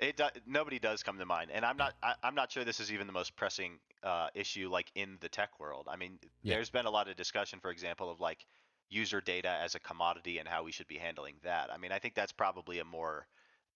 It 0.00 0.16
do, 0.16 0.24
nobody 0.46 0.78
does 0.78 1.02
come 1.02 1.18
to 1.18 1.26
mind, 1.26 1.50
and 1.52 1.64
I'm 1.64 1.76
not. 1.76 1.94
I, 2.02 2.14
am 2.22 2.34
not 2.34 2.50
sure 2.50 2.64
this 2.64 2.80
is 2.80 2.90
even 2.90 3.06
the 3.06 3.12
most 3.12 3.36
pressing 3.36 3.78
uh, 4.02 4.28
issue, 4.34 4.70
like 4.70 4.90
in 4.94 5.18
the 5.20 5.28
tech 5.28 5.60
world. 5.60 5.88
I 5.90 5.96
mean, 5.96 6.18
yeah. 6.42 6.54
there's 6.54 6.70
been 6.70 6.86
a 6.86 6.90
lot 6.90 7.08
of 7.08 7.16
discussion, 7.16 7.60
for 7.60 7.70
example, 7.70 8.10
of 8.10 8.18
like 8.18 8.46
user 8.88 9.20
data 9.20 9.58
as 9.62 9.74
a 9.74 9.78
commodity 9.80 10.38
and 10.38 10.48
how 10.48 10.64
we 10.64 10.72
should 10.72 10.88
be 10.88 10.96
handling 10.96 11.34
that. 11.44 11.70
I 11.72 11.76
mean, 11.76 11.92
I 11.92 11.98
think 11.98 12.14
that's 12.14 12.32
probably 12.32 12.78
a 12.78 12.84
more 12.84 13.26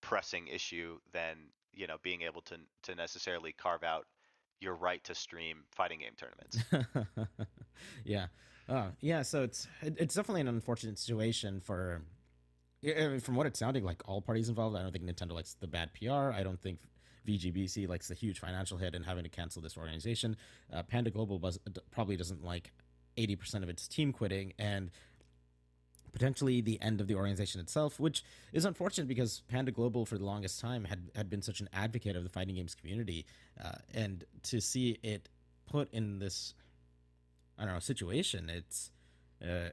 pressing 0.01 0.49
issue 0.49 0.99
than 1.13 1.37
you 1.75 1.87
know 1.87 1.97
being 2.03 2.23
able 2.23 2.41
to 2.43 2.57
to 2.85 2.95
necessarily 2.95 3.53
carve 3.53 3.83
out 3.83 4.07
your 4.61 4.75
right 4.75 5.03
to 5.05 5.15
stream 5.15 5.65
fighting 5.73 6.01
game 6.01 6.15
tournaments. 6.17 7.29
yeah, 8.05 8.27
uh, 8.69 8.89
yeah. 9.01 9.23
So 9.23 9.43
it's 9.43 9.69
it's 9.83 10.15
definitely 10.15 10.41
an 10.43 10.49
unfortunate 10.49 10.99
situation 10.99 11.61
for. 11.61 12.03
I 12.87 13.09
mean, 13.09 13.21
from 13.21 13.35
what 13.35 13.47
it's 13.47 13.59
sounding 13.59 13.85
like, 13.85 14.03
all 14.07 14.21
parties 14.21 14.49
involved. 14.49 14.77
I 14.77 14.83
don't 14.83 14.93
think 14.93 15.05
Nintendo 15.05 15.33
likes 15.33 15.55
the 15.55 15.67
bad 15.67 15.91
PR. 15.95 16.33
I 16.33 16.43
don't 16.43 16.61
think 16.61 16.79
VGBC 17.27 17.89
likes 17.89 18.09
the 18.09 18.15
huge 18.15 18.39
financial 18.39 18.77
hit 18.77 18.95
and 18.95 19.05
having 19.05 19.25
to 19.25 19.31
cancel 19.31 19.63
this 19.63 19.77
organization. 19.77 20.37
Uh, 20.73 20.83
Panda 20.83 21.11
Global 21.11 21.39
buzz, 21.39 21.59
probably 21.91 22.17
doesn't 22.17 22.45
like 22.45 22.73
80% 23.17 23.63
of 23.63 23.69
its 23.69 23.89
team 23.89 24.13
quitting, 24.13 24.53
and 24.59 24.91
potentially 26.13 26.61
the 26.61 26.81
end 26.81 27.01
of 27.01 27.07
the 27.07 27.15
organization 27.15 27.61
itself, 27.61 27.99
which 27.99 28.23
is 28.53 28.65
unfortunate 28.65 29.09
because 29.09 29.43
Panda 29.49 29.73
Global 29.73 30.05
for 30.07 30.19
the 30.19 30.25
longest 30.25 30.61
time 30.61 30.85
had 30.85 31.11
had 31.15 31.31
been 31.31 31.43
such 31.43 31.61
an 31.61 31.69
advocate 31.73 32.17
of 32.17 32.23
the 32.23 32.31
fighting 32.31 32.55
games 32.57 32.75
community, 32.75 33.27
uh, 33.63 33.73
and 33.93 34.25
to 34.45 34.61
see 34.61 34.99
it 35.03 35.29
put 35.67 35.93
in 35.93 36.19
this, 36.19 36.55
I 37.59 37.65
don't 37.65 37.75
know, 37.75 37.81
situation, 37.81 38.51
it's, 38.51 38.91
uh, 39.43 39.71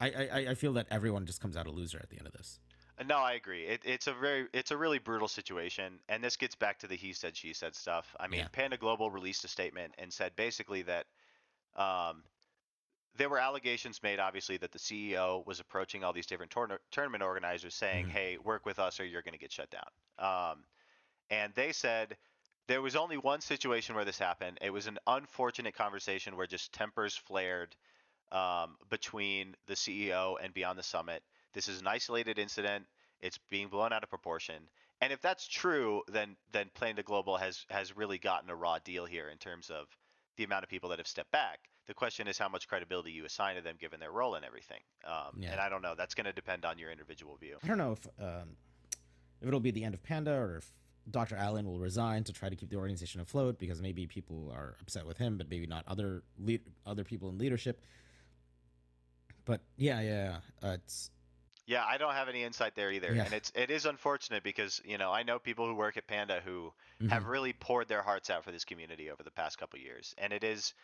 I, 0.00 0.06
I 0.06 0.46
I 0.50 0.54
feel 0.54 0.72
that 0.74 0.86
everyone 0.90 1.26
just 1.26 1.40
comes 1.40 1.56
out 1.56 1.66
a 1.66 1.70
loser 1.70 1.98
at 1.98 2.10
the 2.10 2.18
end 2.18 2.26
of 2.26 2.32
this. 2.32 2.58
Uh, 2.98 3.04
no, 3.04 3.18
I 3.18 3.32
agree. 3.32 3.64
It, 3.64 3.80
it's 3.84 4.06
a 4.06 4.12
very, 4.12 4.46
it's 4.52 4.70
a 4.70 4.76
really 4.76 4.98
brutal 4.98 5.28
situation, 5.28 5.98
and 6.08 6.22
this 6.22 6.36
gets 6.36 6.54
back 6.54 6.78
to 6.80 6.86
the 6.86 6.96
he 6.96 7.12
said, 7.12 7.36
she 7.36 7.52
said 7.52 7.74
stuff. 7.74 8.14
I 8.20 8.28
mean, 8.28 8.40
yeah. 8.40 8.48
Panda 8.52 8.76
Global 8.76 9.10
released 9.10 9.44
a 9.44 9.48
statement 9.48 9.94
and 9.98 10.12
said 10.12 10.36
basically 10.36 10.82
that 10.82 11.06
um, 11.76 12.22
there 13.16 13.28
were 13.28 13.38
allegations 13.38 14.02
made, 14.02 14.18
obviously, 14.18 14.56
that 14.58 14.72
the 14.72 14.78
CEO 14.78 15.46
was 15.46 15.60
approaching 15.60 16.04
all 16.04 16.12
these 16.12 16.26
different 16.26 16.52
tour- 16.52 16.80
tournament 16.90 17.22
organizers 17.22 17.74
saying, 17.74 18.06
mm-hmm. 18.06 18.16
"Hey, 18.16 18.38
work 18.42 18.66
with 18.66 18.78
us, 18.78 19.00
or 19.00 19.04
you're 19.04 19.22
going 19.22 19.32
to 19.32 19.38
get 19.38 19.52
shut 19.52 19.68
down." 19.70 19.90
Um, 20.18 20.64
and 21.30 21.52
they 21.54 21.72
said 21.72 22.16
there 22.66 22.82
was 22.82 22.96
only 22.96 23.16
one 23.16 23.40
situation 23.40 23.94
where 23.94 24.04
this 24.04 24.18
happened. 24.18 24.58
It 24.60 24.70
was 24.70 24.86
an 24.86 24.98
unfortunate 25.06 25.74
conversation 25.74 26.36
where 26.36 26.46
just 26.46 26.72
tempers 26.72 27.16
flared 27.16 27.74
um, 28.32 28.76
between 28.88 29.54
the 29.66 29.74
CEO 29.74 30.36
and 30.42 30.52
Beyond 30.54 30.78
the 30.78 30.82
Summit. 30.82 31.22
This 31.52 31.68
is 31.68 31.80
an 31.80 31.86
isolated 31.86 32.38
incident. 32.38 32.86
It's 33.20 33.38
being 33.50 33.68
blown 33.68 33.92
out 33.92 34.02
of 34.02 34.10
proportion. 34.10 34.62
And 35.00 35.12
if 35.12 35.20
that's 35.20 35.46
true, 35.46 36.02
then 36.08 36.36
then 36.52 36.70
Panda 36.74 37.02
Global 37.02 37.36
has 37.36 37.64
has 37.70 37.96
really 37.96 38.18
gotten 38.18 38.50
a 38.50 38.54
raw 38.54 38.78
deal 38.78 39.06
here 39.06 39.28
in 39.28 39.38
terms 39.38 39.70
of 39.70 39.86
the 40.36 40.44
amount 40.44 40.62
of 40.62 40.68
people 40.70 40.90
that 40.90 40.98
have 40.98 41.08
stepped 41.08 41.32
back. 41.32 41.58
The 41.86 41.94
question 41.94 42.28
is 42.28 42.38
how 42.38 42.48
much 42.48 42.68
credibility 42.68 43.10
you 43.10 43.24
assign 43.24 43.56
to 43.56 43.62
them 43.62 43.76
given 43.80 43.98
their 43.98 44.12
role 44.12 44.36
and 44.36 44.44
everything. 44.44 44.80
Um, 45.04 45.38
yeah. 45.38 45.52
And 45.52 45.60
I 45.60 45.68
don't 45.68 45.82
know. 45.82 45.94
That's 45.96 46.14
going 46.14 46.26
to 46.26 46.32
depend 46.32 46.64
on 46.64 46.78
your 46.78 46.92
individual 46.92 47.36
view. 47.36 47.56
I 47.64 47.66
don't 47.66 47.78
know 47.78 47.92
if 47.92 48.06
um, 48.20 48.56
if 49.40 49.48
it'll 49.48 49.60
be 49.60 49.70
the 49.70 49.84
end 49.84 49.94
of 49.94 50.02
Panda 50.02 50.32
or 50.32 50.58
if 50.58 50.70
Dr. 51.10 51.36
Alan 51.36 51.66
will 51.66 51.78
resign 51.78 52.24
to 52.24 52.32
try 52.32 52.48
to 52.48 52.56
keep 52.56 52.70
the 52.70 52.76
organization 52.76 53.20
afloat 53.20 53.58
because 53.58 53.80
maybe 53.80 54.06
people 54.06 54.52
are 54.54 54.76
upset 54.80 55.06
with 55.06 55.18
him, 55.18 55.38
but 55.38 55.48
maybe 55.50 55.66
not 55.66 55.84
other 55.88 56.22
lead, 56.38 56.60
other 56.86 57.04
people 57.04 57.28
in 57.30 57.38
leadership. 57.38 57.82
But 59.44 59.60
yeah, 59.76 60.00
yeah, 60.00 60.36
uh, 60.62 60.74
it's 60.74 61.10
yeah, 61.66 61.84
I 61.88 61.98
don't 61.98 62.14
have 62.14 62.28
any 62.28 62.42
insight 62.42 62.74
there 62.74 62.90
either, 62.90 63.14
yeah. 63.14 63.24
and 63.24 63.34
it's 63.34 63.52
it 63.54 63.70
is 63.70 63.86
unfortunate 63.86 64.42
because 64.42 64.80
you 64.84 64.98
know 64.98 65.12
I 65.12 65.22
know 65.22 65.38
people 65.38 65.66
who 65.66 65.74
work 65.74 65.96
at 65.96 66.06
Panda 66.06 66.40
who 66.44 66.72
mm-hmm. 67.00 67.08
have 67.08 67.26
really 67.26 67.52
poured 67.52 67.88
their 67.88 68.02
hearts 68.02 68.30
out 68.30 68.44
for 68.44 68.52
this 68.52 68.64
community 68.64 69.10
over 69.10 69.22
the 69.22 69.30
past 69.30 69.58
couple 69.58 69.78
years, 69.78 70.14
and 70.18 70.32
it 70.32 70.44
is 70.44 70.74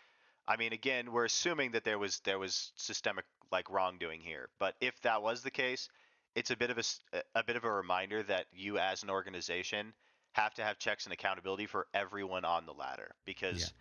I 0.48 0.56
mean, 0.56 0.72
again, 0.72 1.10
we're 1.12 1.24
assuming 1.24 1.72
that 1.72 1.84
there 1.84 1.98
was 1.98 2.20
there 2.20 2.38
was 2.38 2.72
systemic 2.76 3.24
like 3.50 3.70
wrongdoing 3.70 4.20
here, 4.20 4.48
but 4.58 4.74
if 4.80 5.00
that 5.02 5.22
was 5.22 5.42
the 5.42 5.50
case, 5.50 5.88
it's 6.34 6.50
a 6.50 6.56
bit 6.56 6.70
of 6.70 6.78
a 6.78 7.22
a 7.34 7.42
bit 7.42 7.56
of 7.56 7.64
a 7.64 7.70
reminder 7.70 8.22
that 8.22 8.46
you 8.52 8.78
as 8.78 9.02
an 9.02 9.10
organization 9.10 9.92
have 10.32 10.54
to 10.54 10.62
have 10.62 10.78
checks 10.78 11.04
and 11.04 11.12
accountability 11.12 11.66
for 11.66 11.86
everyone 11.94 12.44
on 12.44 12.66
the 12.66 12.72
ladder 12.72 13.14
because 13.24 13.72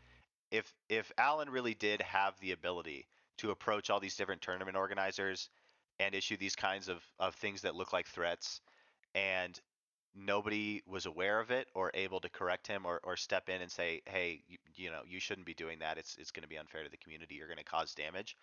yeah. 0.51 0.59
if 0.59 0.73
if 0.89 1.11
Alan 1.17 1.49
really 1.49 1.73
did 1.73 2.01
have 2.01 2.33
the 2.39 2.51
ability 2.51 3.07
to 3.37 3.51
approach 3.51 3.89
all 3.89 3.99
these 3.99 4.15
different 4.15 4.41
tournament 4.41 4.77
organizers 4.77 5.49
and 5.99 6.13
issue 6.13 6.37
these 6.37 6.55
kinds 6.55 6.89
of, 6.89 7.03
of 7.19 7.35
things 7.35 7.61
that 7.61 7.75
look 7.75 7.93
like 7.93 8.07
threats 8.07 8.61
and 9.13 9.59
nobody 10.15 10.81
was 10.87 11.05
aware 11.05 11.39
of 11.39 11.51
it 11.51 11.67
or 11.73 11.91
able 11.93 12.19
to 12.21 12.29
correct 12.29 12.67
him 12.67 12.85
or, 12.85 13.01
or 13.03 13.17
step 13.17 13.49
in 13.49 13.61
and 13.61 13.71
say, 13.71 14.01
hey, 14.05 14.41
you, 14.47 14.57
you 14.75 14.89
know, 14.89 15.01
you 15.07 15.19
shouldn't 15.19 15.45
be 15.45 15.53
doing 15.53 15.79
that. 15.79 15.97
It's 15.97 16.15
it's 16.17 16.31
going 16.31 16.43
to 16.43 16.49
be 16.49 16.57
unfair 16.57 16.83
to 16.83 16.89
the 16.89 16.97
community. 16.97 17.35
You're 17.35 17.47
going 17.47 17.57
to 17.57 17.63
cause 17.63 17.93
damage. 17.93 18.37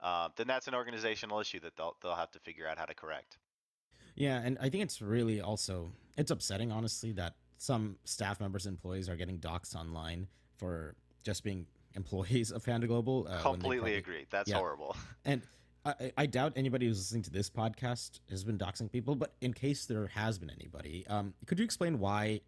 Um, 0.00 0.30
then 0.36 0.46
that's 0.46 0.68
an 0.68 0.74
organizational 0.74 1.40
issue 1.40 1.60
that 1.60 1.76
they'll 1.76 1.96
they'll 2.02 2.14
have 2.14 2.30
to 2.32 2.38
figure 2.38 2.66
out 2.66 2.78
how 2.78 2.84
to 2.84 2.94
correct. 2.94 3.38
Yeah, 4.14 4.40
and 4.42 4.58
I 4.60 4.68
think 4.68 4.82
it's 4.82 5.02
really 5.02 5.40
also 5.40 5.92
it's 6.16 6.30
upsetting, 6.30 6.72
honestly, 6.72 7.12
that 7.12 7.34
some 7.58 7.96
staff 8.04 8.40
members 8.40 8.66
and 8.66 8.74
employees 8.74 9.08
are 9.08 9.16
getting 9.16 9.38
doxxed 9.38 9.74
online 9.74 10.28
for 10.56 10.94
just 11.22 11.44
being 11.44 11.66
employees 11.94 12.50
of 12.50 12.64
Panda 12.64 12.86
Global. 12.86 13.26
Uh, 13.28 13.40
Completely 13.40 13.78
probably, 13.78 13.94
agree. 13.96 14.26
That's 14.30 14.50
yeah. 14.50 14.56
horrible. 14.56 14.96
And 15.24 15.42
I, 15.84 16.12
I, 16.16 16.26
doubt 16.26 16.54
anybody 16.56 16.86
who's 16.86 16.98
listening 16.98 17.22
to 17.24 17.30
this 17.30 17.50
podcast 17.50 18.20
has 18.30 18.44
been 18.44 18.58
doxing 18.58 18.90
people, 18.90 19.14
but 19.14 19.34
in 19.40 19.52
case 19.52 19.86
there 19.86 20.06
has 20.08 20.38
been 20.38 20.50
anybody, 20.50 21.06
um, 21.08 21.34
could 21.46 21.58
you 21.58 21.64
explain 21.64 21.98
why 21.98 22.40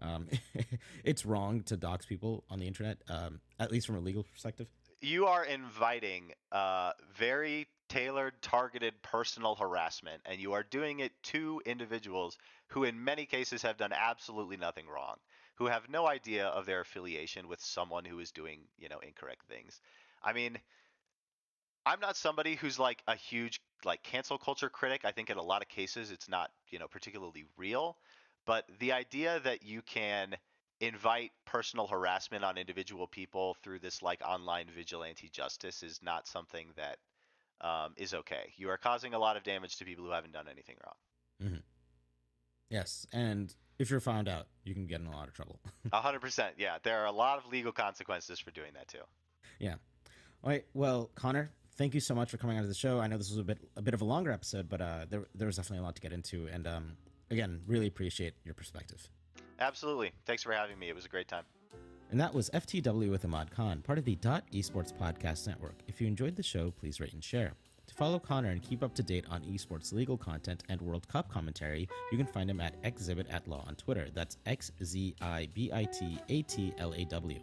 um, 0.00 0.28
it's 1.04 1.26
wrong 1.26 1.62
to 1.62 1.76
dox 1.76 2.06
people 2.06 2.44
on 2.50 2.58
the 2.58 2.66
internet, 2.66 2.98
um, 3.08 3.40
at 3.58 3.70
least 3.70 3.86
from 3.86 3.96
a 3.96 4.00
legal 4.00 4.22
perspective? 4.22 4.68
You 5.00 5.26
are 5.26 5.44
inviting 5.44 6.32
uh, 6.50 6.92
very 7.16 7.68
tailored, 7.88 8.34
targeted 8.42 9.00
personal 9.02 9.54
harassment, 9.54 10.22
and 10.26 10.40
you 10.40 10.52
are 10.52 10.62
doing 10.62 11.00
it 11.00 11.12
to 11.24 11.60
individuals 11.64 12.36
who, 12.68 12.84
in 12.84 13.02
many 13.02 13.24
cases, 13.24 13.62
have 13.62 13.76
done 13.76 13.92
absolutely 13.92 14.56
nothing 14.56 14.86
wrong, 14.86 15.16
who 15.58 15.66
have 15.66 15.88
no 15.88 16.06
idea 16.06 16.46
of 16.46 16.66
their 16.66 16.80
affiliation 16.80 17.48
with 17.48 17.60
someone 17.60 18.04
who 18.04 18.20
is 18.20 18.30
doing, 18.30 18.60
you 18.78 18.88
know, 18.88 19.00
incorrect 19.00 19.44
things. 19.48 19.80
I 20.22 20.32
mean, 20.32 20.56
I'm 21.84 21.98
not 21.98 22.16
somebody 22.16 22.54
who's 22.54 22.78
like 22.78 23.02
a 23.08 23.16
huge 23.16 23.60
like 23.84 24.02
cancel 24.04 24.38
culture 24.38 24.68
critic. 24.68 25.02
I 25.04 25.10
think 25.10 25.30
in 25.30 25.36
a 25.36 25.42
lot 25.42 25.62
of 25.62 25.68
cases 25.68 26.12
it's 26.12 26.28
not, 26.28 26.50
you 26.68 26.78
know, 26.78 26.86
particularly 26.86 27.44
real, 27.56 27.96
but 28.46 28.66
the 28.78 28.92
idea 28.92 29.40
that 29.40 29.64
you 29.64 29.82
can 29.82 30.36
invite 30.80 31.32
personal 31.44 31.88
harassment 31.88 32.44
on 32.44 32.56
individual 32.56 33.08
people 33.08 33.56
through 33.64 33.80
this 33.80 34.00
like 34.00 34.20
online 34.24 34.66
vigilante 34.72 35.28
justice 35.28 35.82
is 35.82 35.98
not 36.04 36.28
something 36.28 36.68
that 36.76 36.98
um, 37.60 37.94
is 37.96 38.14
okay. 38.14 38.52
You 38.56 38.70
are 38.70 38.76
causing 38.76 39.12
a 39.12 39.18
lot 39.18 39.36
of 39.36 39.42
damage 39.42 39.76
to 39.78 39.84
people 39.84 40.04
who 40.04 40.12
haven't 40.12 40.32
done 40.32 40.46
anything 40.48 40.76
wrong. 40.84 41.50
Mm-hmm. 41.50 41.60
Yes, 42.70 43.06
and 43.12 43.52
if 43.78 43.90
you're 43.90 44.00
found 44.00 44.28
out, 44.28 44.46
you 44.64 44.74
can 44.74 44.86
get 44.86 45.00
in 45.00 45.06
a 45.06 45.10
lot 45.10 45.28
of 45.28 45.34
trouble. 45.34 45.60
A 45.92 46.00
hundred 46.00 46.20
percent. 46.20 46.54
Yeah, 46.58 46.78
there 46.82 46.98
are 47.00 47.06
a 47.06 47.12
lot 47.12 47.38
of 47.38 47.50
legal 47.50 47.72
consequences 47.72 48.38
for 48.38 48.50
doing 48.50 48.72
that 48.74 48.88
too. 48.88 48.98
Yeah. 49.58 49.74
All 50.42 50.50
right. 50.50 50.64
Well, 50.74 51.10
Connor, 51.14 51.50
thank 51.76 51.94
you 51.94 52.00
so 52.00 52.14
much 52.14 52.30
for 52.30 52.36
coming 52.36 52.56
onto 52.56 52.68
the 52.68 52.74
show. 52.74 53.00
I 53.00 53.06
know 53.06 53.16
this 53.16 53.30
was 53.30 53.38
a 53.38 53.44
bit 53.44 53.58
a 53.76 53.82
bit 53.82 53.94
of 53.94 54.02
a 54.02 54.04
longer 54.04 54.30
episode, 54.30 54.68
but 54.68 54.80
uh, 54.80 55.06
there 55.08 55.26
there 55.34 55.46
was 55.46 55.56
definitely 55.56 55.82
a 55.82 55.86
lot 55.86 55.94
to 55.96 56.02
get 56.02 56.12
into, 56.12 56.46
and 56.48 56.66
um, 56.66 56.96
again, 57.30 57.60
really 57.66 57.86
appreciate 57.86 58.34
your 58.44 58.54
perspective. 58.54 59.08
Absolutely. 59.60 60.12
Thanks 60.24 60.42
for 60.42 60.52
having 60.52 60.78
me. 60.78 60.88
It 60.88 60.94
was 60.94 61.04
a 61.04 61.08
great 61.08 61.28
time. 61.28 61.44
And 62.10 62.20
that 62.20 62.32
was 62.32 62.48
FTW 62.50 63.10
with 63.10 63.26
Imad 63.26 63.50
Khan, 63.50 63.82
part 63.82 63.98
of 63.98 64.04
the 64.04 64.14
Dot 64.16 64.44
Esports 64.52 64.92
Podcast 64.94 65.46
Network. 65.46 65.74
If 65.88 66.00
you 66.00 66.06
enjoyed 66.06 66.36
the 66.36 66.42
show, 66.42 66.70
please 66.70 67.00
rate 67.00 67.12
and 67.12 67.22
share. 67.22 67.52
Follow 67.98 68.20
Connor 68.20 68.50
and 68.50 68.62
keep 68.62 68.84
up 68.84 68.94
to 68.94 69.02
date 69.02 69.24
on 69.28 69.42
esports 69.42 69.92
legal 69.92 70.16
content 70.16 70.62
and 70.68 70.80
World 70.80 71.08
Cup 71.08 71.28
commentary, 71.28 71.88
you 72.12 72.16
can 72.16 72.28
find 72.28 72.48
him 72.48 72.60
at 72.60 72.76
Exhibit 72.84 73.26
at 73.28 73.48
Law 73.48 73.64
on 73.66 73.74
Twitter. 73.74 74.06
That's 74.14 74.36
X 74.46 74.70
Z 74.84 75.16
I 75.20 75.48
B 75.52 75.72
I 75.72 75.82
T 75.82 76.16
A 76.28 76.42
T 76.42 76.72
L 76.78 76.94
A 76.94 77.04
W. 77.06 77.40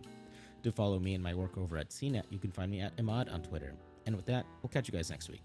To 0.63 0.72
follow 0.72 0.98
me 0.98 1.13
and 1.13 1.22
my 1.22 1.34
work 1.34 1.58
over 1.58 1.78
at 1.78 1.89
CNET, 1.89 2.24
you 2.30 2.39
can 2.39 2.52
find 2.52 2.72
me 2.72 2.80
at 2.80 2.96
Imad 2.96 3.34
on 3.34 3.41
Twitter. 3.41 3.74
And 4.06 4.15
with 4.15 4.26
that, 4.28 4.46
we'll 4.62 4.70
catch 4.70 4.88
you 4.88 4.94
guys 4.94 5.10
next 5.10 5.30
week. 5.30 5.41